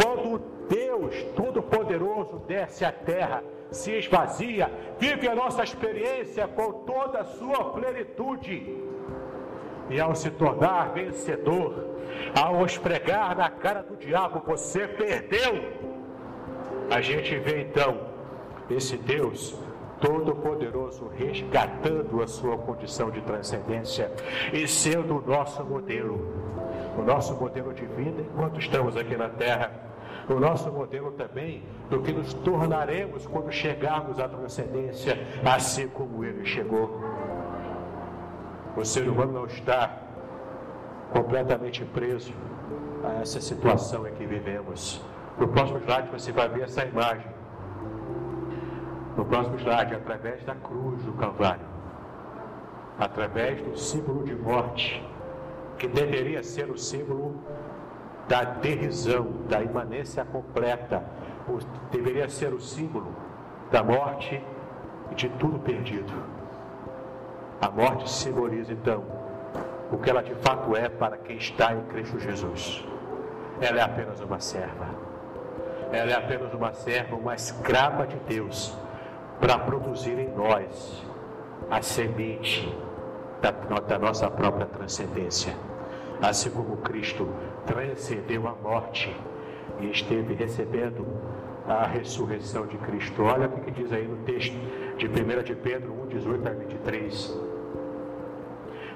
[0.01, 0.39] quando
[0.69, 7.73] Deus Todo-Poderoso desce à terra, se esvazia, vive a nossa experiência com toda a sua
[7.73, 8.77] plenitude.
[9.89, 11.97] E ao se tornar vencedor,
[12.35, 15.63] ao esfregar na cara do diabo, você perdeu.
[16.91, 17.99] A gente vê então
[18.69, 19.57] esse Deus
[20.01, 24.11] Todo-Poderoso resgatando a sua condição de transcendência
[24.53, 26.41] e sendo o nosso modelo
[26.97, 29.73] o nosso modelo de vida enquanto estamos aqui na Terra,
[30.35, 36.45] o nosso modelo também do que nos tornaremos quando chegarmos à transcendência, assim como ele
[36.45, 37.01] chegou.
[38.77, 39.91] O ser humano não está
[41.13, 42.33] completamente preso
[43.05, 45.03] a essa situação em que vivemos.
[45.39, 47.27] No próximo slide você vai ver essa imagem.
[49.17, 51.67] No próximo slide, através da cruz do Calvário,
[52.99, 55.05] através do símbolo de morte,
[55.79, 57.43] que deveria ser o símbolo
[58.31, 61.03] da derisão, da imanência completa,
[61.91, 63.13] deveria ser o símbolo
[63.73, 64.41] da morte
[65.11, 66.13] e de tudo perdido.
[67.61, 69.03] A morte simboliza então
[69.91, 72.87] o que ela de fato é para quem está em Cristo Jesus.
[73.61, 74.87] Ela é apenas uma serva.
[75.91, 78.73] Ela é apenas uma serva, uma escrava de Deus,
[79.41, 81.05] para produzir em nós
[81.69, 82.73] a semente
[83.43, 85.53] da, da nossa própria transcendência
[86.23, 87.29] assim como Cristo
[87.67, 89.15] transcendeu a morte
[89.81, 91.07] e esteve recebendo
[91.67, 93.23] a ressurreição de Cristo.
[93.23, 94.57] Olha o que diz aí no texto
[94.97, 97.41] de 1 de Pedro 1, 18 a 23.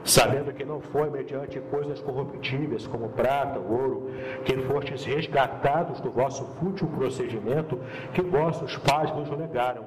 [0.04, 4.10] Sabendo que não foi mediante coisas corruptíveis, como prata, ouro,
[4.44, 7.80] que fostes resgatados do vosso fútil procedimento
[8.12, 9.86] que vossos pais vos legaram,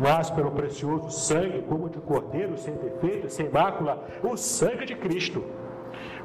[0.00, 5.44] mas pelo precioso sangue, como de cordeiro, sem defeito, sem mácula, o sangue de Cristo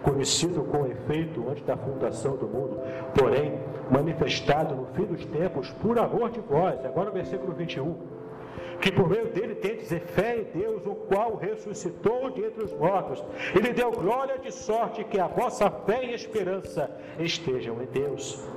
[0.04, 2.80] conhecido com efeito antes da fundação do mundo,
[3.18, 6.84] porém manifestado no fim dos tempos por amor de vós.
[6.86, 7.95] Agora o versículo 21.
[8.80, 12.74] Que por meio dele tem dizer fé em Deus, o qual ressuscitou de entre os
[12.74, 13.24] mortos.
[13.56, 16.89] Ele deu glória de sorte que a vossa fé e esperança
[17.20, 18.48] estejam em Deus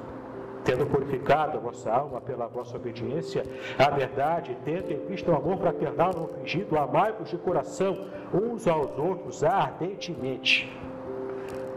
[0.62, 3.44] tendo purificado a vossa alma pela vossa obediência
[3.78, 8.96] à verdade, tendo em vista o amor fraternal não fingido, amai-vos de coração uns aos
[8.98, 10.70] outros ardentemente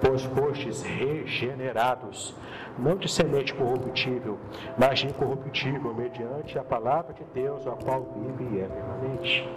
[0.01, 2.35] pois fostes regenerados,
[2.77, 4.37] não de semente corruptível,
[4.77, 9.47] mas de incorruptível, mediante a palavra de Deus, a qual vive eternamente.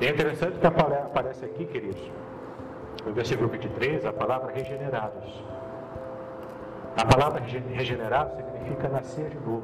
[0.00, 2.00] É interessante que aparece aqui, queridos,
[3.04, 5.42] no versículo 23, a palavra regenerados.
[6.96, 9.62] A palavra regenerado significa nascer de novo.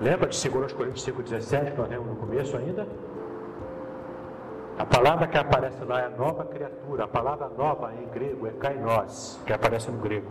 [0.00, 2.86] Lembra de 2 Coríntios 5,17 que nós lemos no começo ainda?
[4.82, 7.04] A palavra que aparece lá é nova criatura.
[7.04, 10.26] A palavra nova em grego é kainos, que aparece no grego.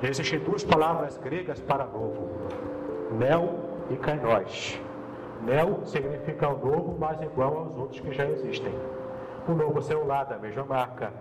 [0.00, 2.28] Existem duas palavras gregas para novo:
[3.18, 3.58] neo
[3.90, 4.80] e kainos.
[5.42, 8.72] Neo significa o novo, mas igual aos outros que já existem.
[9.48, 11.12] O novo celular da mesma marca,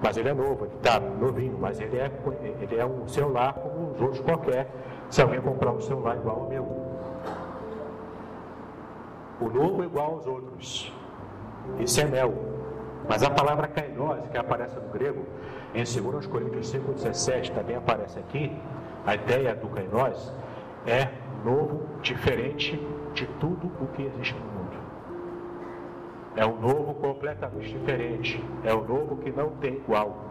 [0.00, 2.12] mas ele é novo, ele está novinho, mas ele é,
[2.60, 4.68] ele é um celular como os outros qualquer.
[5.10, 6.62] Se alguém comprar um celular igual ao meu.
[9.40, 10.96] O novo é igual aos outros.
[11.78, 12.34] Isso é mel.
[13.08, 15.24] Mas a palavra kainose, que aparece no grego,
[15.74, 18.52] em 2 Coríntios 5,17, também aparece aqui,
[19.06, 20.30] a ideia do kainose
[20.86, 21.08] é
[21.44, 22.78] novo, diferente
[23.14, 24.58] de tudo o que existe no mundo.
[26.36, 28.42] É um novo completamente diferente.
[28.62, 30.24] É um novo que não tem igual.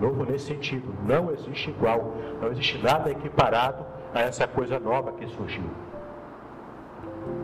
[0.00, 2.14] Novo nesse sentido, não existe igual.
[2.40, 3.84] Não existe nada equiparado
[4.14, 5.68] a essa coisa nova que surgiu.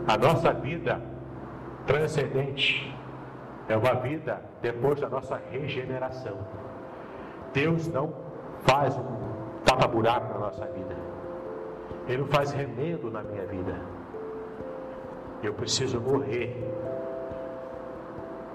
[0.07, 0.99] A nossa vida
[1.85, 2.95] transcendente.
[3.67, 6.37] É uma vida depois da nossa regeneração.
[7.53, 8.13] Deus não
[8.61, 10.95] faz um tapa-buraco na nossa vida.
[12.07, 13.79] Ele não faz remendo na minha vida.
[15.43, 16.55] Eu preciso morrer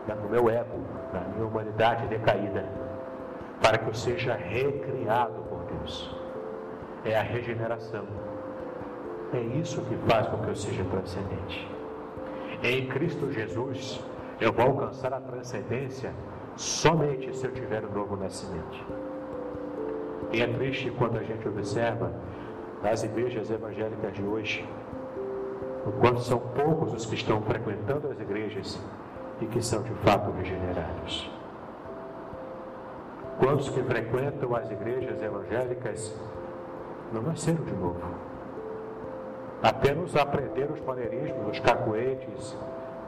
[0.08, 0.80] no meu ego,
[1.12, 2.68] na minha humanidade decaída,
[3.62, 6.14] para que eu seja recriado por Deus.
[7.04, 8.04] É a regeneração.
[9.32, 11.73] É isso que faz com que eu seja transcendente.
[12.64, 14.02] Em Cristo Jesus,
[14.40, 16.14] eu vou alcançar a transcendência
[16.56, 18.82] somente se eu tiver um novo nascimento.
[20.32, 22.10] E é triste quando a gente observa
[22.82, 24.66] nas igrejas evangélicas de hoje,
[25.84, 28.80] o quanto são poucos os que estão frequentando as igrejas
[29.42, 31.30] e que são de fato regenerados.
[33.40, 36.18] Quantos que frequentam as igrejas evangélicas
[37.12, 38.33] não nasceram de novo?
[39.64, 42.54] Apenas aprenderam os maneirismos, os cacoetes,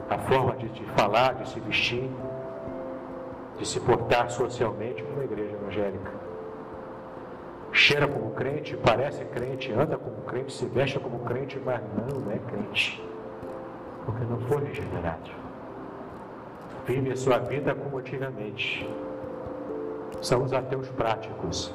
[0.09, 2.09] a forma de, de falar, de se vestir,
[3.59, 6.11] de se portar socialmente numa igreja evangélica.
[7.71, 11.79] Cheira como crente, parece crente, anda como crente, se veste como crente, mas
[12.11, 13.03] não é crente,
[14.03, 15.29] porque não foi regenerado.
[16.87, 18.89] Vive a sua vida como antigamente.
[20.21, 21.71] São os ateus práticos.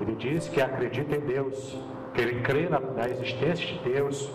[0.00, 1.78] Ele diz que acredita em Deus,
[2.14, 4.30] que ele crê na, na existência de Deus,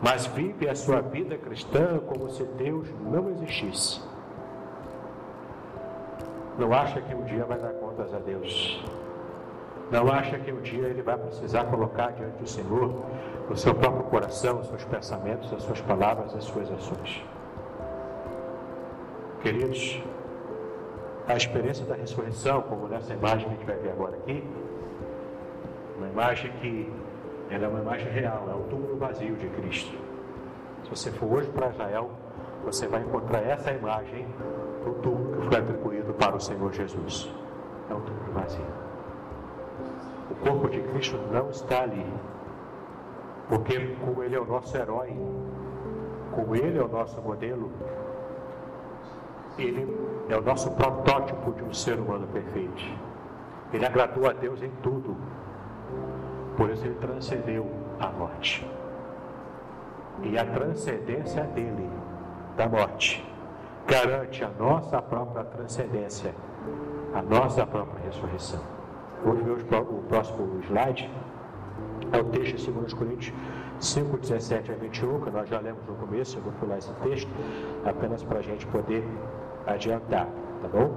[0.00, 4.00] mas vive a sua vida cristã como se Deus não existisse.
[6.58, 8.82] Não acha que um dia vai dar contas a Deus.
[9.90, 12.94] Não acha que um dia ele vai precisar colocar diante do Senhor
[13.48, 17.24] o seu próprio coração, os seus pensamentos, as suas palavras, as suas ações.
[19.40, 20.02] Queridos,
[21.26, 24.44] a experiência da ressurreição, como nessa imagem que a gente vai ver agora aqui,
[25.96, 26.92] uma imagem que
[27.50, 29.96] ela é uma imagem real, é o túmulo vazio de Cristo.
[30.84, 32.10] Se você for hoje para Israel,
[32.64, 34.26] você vai encontrar essa imagem
[34.84, 37.32] do túmulo que foi atribuído para o Senhor Jesus.
[37.90, 38.64] É um túmulo vazio.
[40.30, 42.06] O corpo de Cristo não está ali,
[43.48, 45.16] porque como Ele é o nosso herói,
[46.32, 47.72] como Ele é o nosso modelo,
[49.58, 49.96] Ele
[50.28, 52.84] é o nosso protótipo de um ser humano perfeito.
[53.72, 55.16] Ele agradou a Deus em tudo.
[56.58, 58.68] Por isso ele transcendeu a morte.
[60.24, 61.88] E a transcendência dele,
[62.56, 63.24] da morte,
[63.86, 66.34] garante a nossa própria transcendência,
[67.14, 68.60] a nossa própria ressurreição.
[69.24, 71.08] Vamos ver o próximo slide.
[72.10, 73.32] É o texto de 2 Coríntios
[73.78, 77.30] 5, 17 a 21, que nós já lemos no começo, eu vou pular esse texto,
[77.84, 79.06] apenas para a gente poder
[79.64, 80.26] adiantar,
[80.60, 80.92] tá bom?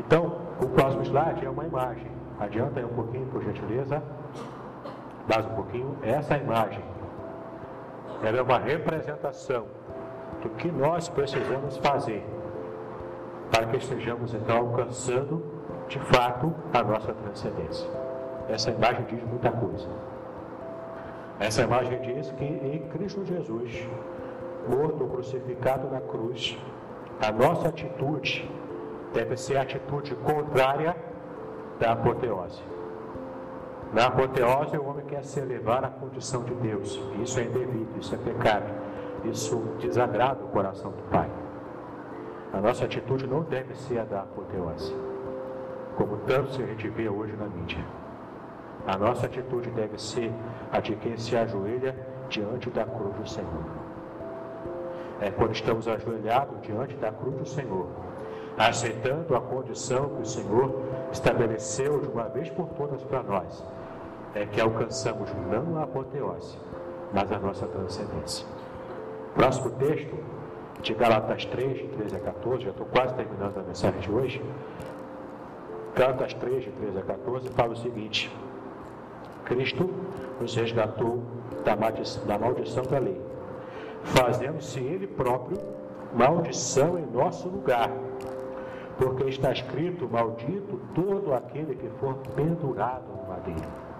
[0.00, 2.10] Então, o próximo slide é uma imagem.
[2.40, 4.02] Adianta aí um pouquinho, por gentileza
[5.28, 6.82] mais um pouquinho, essa imagem.
[8.22, 9.66] Ela é uma representação
[10.42, 12.24] do que nós precisamos fazer
[13.50, 15.44] para que estejamos então alcançando
[15.88, 17.88] de fato a nossa transcendência.
[18.48, 19.88] Essa imagem diz muita coisa.
[21.38, 23.88] Essa imagem diz que em Cristo Jesus,
[24.68, 26.58] morto, crucificado na cruz,
[27.20, 28.48] a nossa atitude
[29.12, 30.96] deve ser a atitude contrária
[31.78, 32.73] da apoteose.
[33.94, 37.00] Na apoteose, o homem quer se elevar à condição de Deus.
[37.22, 38.66] Isso é indevido, isso é pecado.
[39.24, 41.30] Isso desagrada o coração do Pai.
[42.52, 44.92] A nossa atitude não deve ser a da apoteose,
[45.96, 47.84] como tanto a gente vê hoje na mídia.
[48.84, 50.32] A nossa atitude deve ser
[50.72, 51.94] a de quem se ajoelha
[52.28, 53.64] diante da cruz do Senhor.
[55.20, 57.86] É quando estamos ajoelhados diante da cruz do Senhor,
[58.58, 60.82] aceitando a condição que o Senhor
[61.12, 63.64] estabeleceu de uma vez por todas para nós,
[64.34, 66.58] é que alcançamos não a apoteose,
[67.12, 68.46] mas a nossa transcendência.
[69.34, 70.14] Próximo texto,
[70.82, 74.42] de Galatas 3, de 13 a 14, já estou quase terminando a mensagem de hoje.
[75.94, 78.30] Galatas 3, de 13 a 14, fala o seguinte:
[79.44, 79.88] Cristo
[80.40, 81.22] nos resgatou
[81.64, 83.20] da maldição da, maldição da lei,
[84.02, 85.58] fazendo-se Ele próprio
[86.12, 87.90] maldição em nosso lugar,
[88.98, 93.93] porque está escrito: Maldito todo aquele que for pendurado no madeiro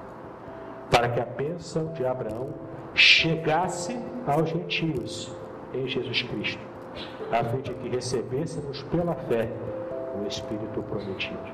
[0.95, 2.51] para que a bênção de Abraão
[2.95, 5.37] chegasse aos gentios
[5.73, 6.63] em Jesus Cristo,
[7.33, 9.51] a fim de que recebêssemos pela fé
[10.17, 11.53] o Espírito prometido.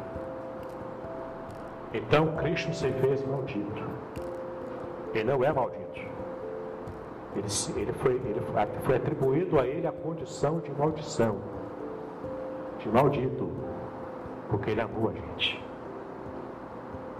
[1.94, 3.82] Então Cristo se fez maldito.
[5.14, 6.00] Ele não é maldito.
[7.34, 7.46] Ele,
[7.80, 8.42] ele, foi, ele
[8.82, 11.38] foi atribuído a ele a condição de maldição,
[12.78, 13.50] de maldito,
[14.50, 15.64] porque ele amou a gente.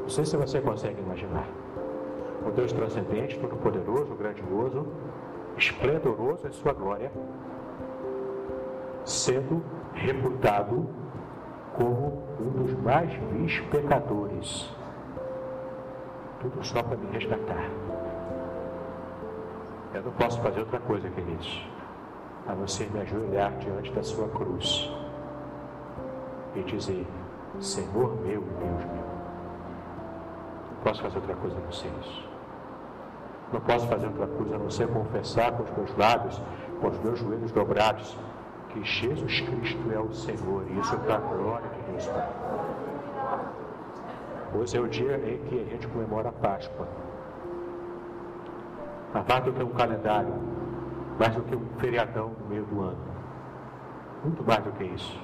[0.01, 1.60] Não sei se você consegue imaginar
[2.47, 4.87] o Deus transcendente, todo-poderoso, grandioso,
[5.57, 7.11] esplendoroso em sua glória,
[9.05, 9.63] sendo
[9.95, 10.89] reputado
[11.75, 14.75] como um dos mais vis pecadores
[16.41, 17.71] tudo só para me resgatar.
[19.93, 21.69] Eu não posso fazer outra coisa, queridos,
[22.49, 24.91] a você me ajoelhar diante da sua cruz
[26.55, 27.07] e dizer:
[27.61, 29.11] Senhor meu e Deus meu.
[30.71, 32.30] Não posso fazer outra coisa a vocês.
[33.53, 36.41] Não posso fazer outra coisa a não ser confessar com os meus lábios,
[36.81, 38.17] com os meus joelhos dobrados,
[38.69, 42.29] que Jesus Cristo é o Senhor, e isso para a glória de Deus Pai.
[44.55, 46.87] Hoje é o dia em que a gente comemora a Páscoa.
[49.13, 50.35] Mais do que um calendário,
[51.19, 52.99] mais do que um feriadão no meio do ano.
[54.23, 55.21] Muito mais do que isso.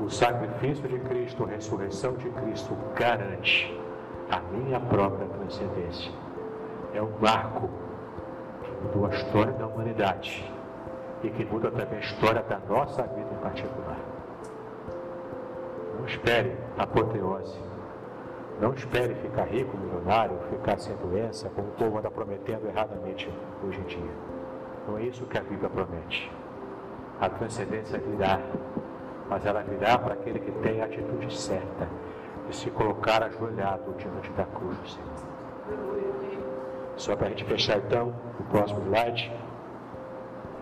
[0.00, 3.83] O sacrifício de Cristo, a ressurreição de Cristo garante
[4.30, 6.12] a minha própria transcendência.
[6.92, 7.68] É um marco
[8.62, 10.50] que mudou a história da humanidade
[11.22, 13.98] e que muda também a história da nossa vida em particular.
[15.98, 17.58] Não espere apoteose.
[18.60, 23.28] Não espere ficar rico, milionário, ficar sem doença, como o povo anda prometendo erradamente
[23.66, 24.10] hoje em dia.
[24.86, 26.30] Não é isso que a Bíblia promete.
[27.20, 28.38] A transcendência virá,
[29.28, 31.88] mas ela virá para aquele que tem a atitude certa
[32.48, 35.34] de se colocar ajoelhado diante da cruz do Senhor.
[36.96, 39.32] Só para a gente fechar então o próximo slide,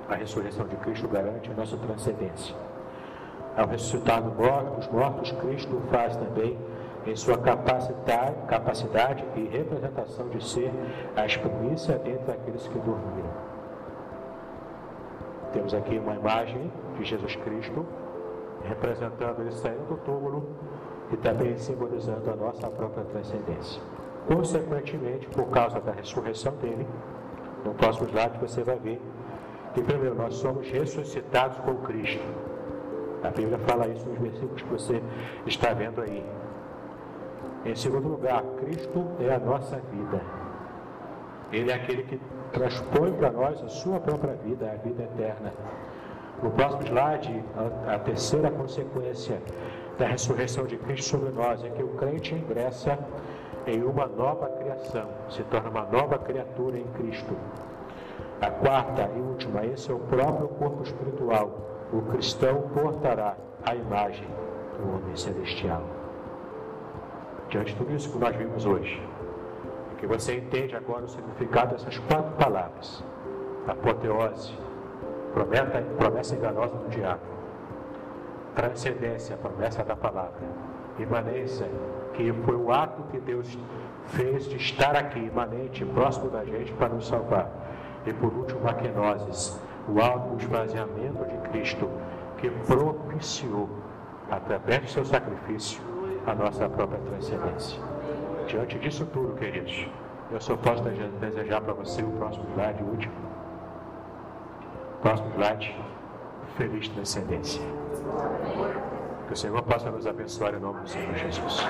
[0.08, 2.54] a ressurreição de Cristo garante a nossa transcendência.
[3.56, 6.58] Ao ressuscitar dos mortos, Cristo faz também
[7.06, 10.72] em sua capacidade, capacidade e representação de ser
[11.16, 13.30] a primícia entre aqueles que dormiram.
[15.52, 17.84] Temos aqui uma imagem de Jesus Cristo
[18.64, 20.46] representando ele saindo do túmulo
[21.12, 23.82] e também simbolizando a nossa própria transcendência.
[24.26, 26.86] Consequentemente, por causa da ressurreição dele,
[27.64, 29.00] no próximo slide você vai ver
[29.74, 32.22] que, primeiro, nós somos ressuscitados com Cristo.
[33.22, 35.02] A Bíblia fala isso nos versículos que você
[35.46, 36.24] está vendo aí.
[37.64, 40.20] Em segundo lugar, Cristo é a nossa vida.
[41.52, 42.20] Ele é aquele que
[42.52, 45.52] transpõe para nós a sua própria vida, a vida eterna.
[46.42, 47.44] No próximo slide,
[47.86, 49.40] a, a terceira consequência
[49.98, 52.98] da ressurreição de Cristo sobre nós é que o crente ingressa
[53.66, 57.36] em uma nova criação, se torna uma nova criatura em Cristo.
[58.40, 61.88] A quarta e última, esse é o próprio corpo espiritual.
[61.92, 64.26] O cristão portará a imagem
[64.78, 65.82] do homem celestial.
[67.48, 69.00] Diante de tudo isso que nós vimos hoje,
[69.98, 73.04] que você entende agora o significado dessas quatro palavras:
[73.68, 74.52] apoteose,
[75.98, 77.20] promessa enganosa do diabo,
[78.54, 80.42] transcendência, promessa da palavra,
[80.98, 81.66] imanência,
[82.14, 83.58] que foi o ato que Deus
[84.08, 87.48] fez de estar aqui, imanente, próximo da gente, para nos salvar.
[88.06, 91.88] E por último, a kenosis, o alto esvaziamento de Cristo,
[92.38, 93.68] que propiciou,
[94.30, 95.80] através do seu sacrifício,
[96.26, 97.80] a nossa própria transcendência.
[98.46, 99.88] Diante disso tudo, queridos,
[100.30, 103.14] eu só posso desejar para você o próximo slide, o último.
[105.00, 105.76] Próximo slide,
[106.56, 107.81] feliz transcendência.
[109.26, 111.66] Que o Senhor possa nos abençoar em nome do Senhor Jesus.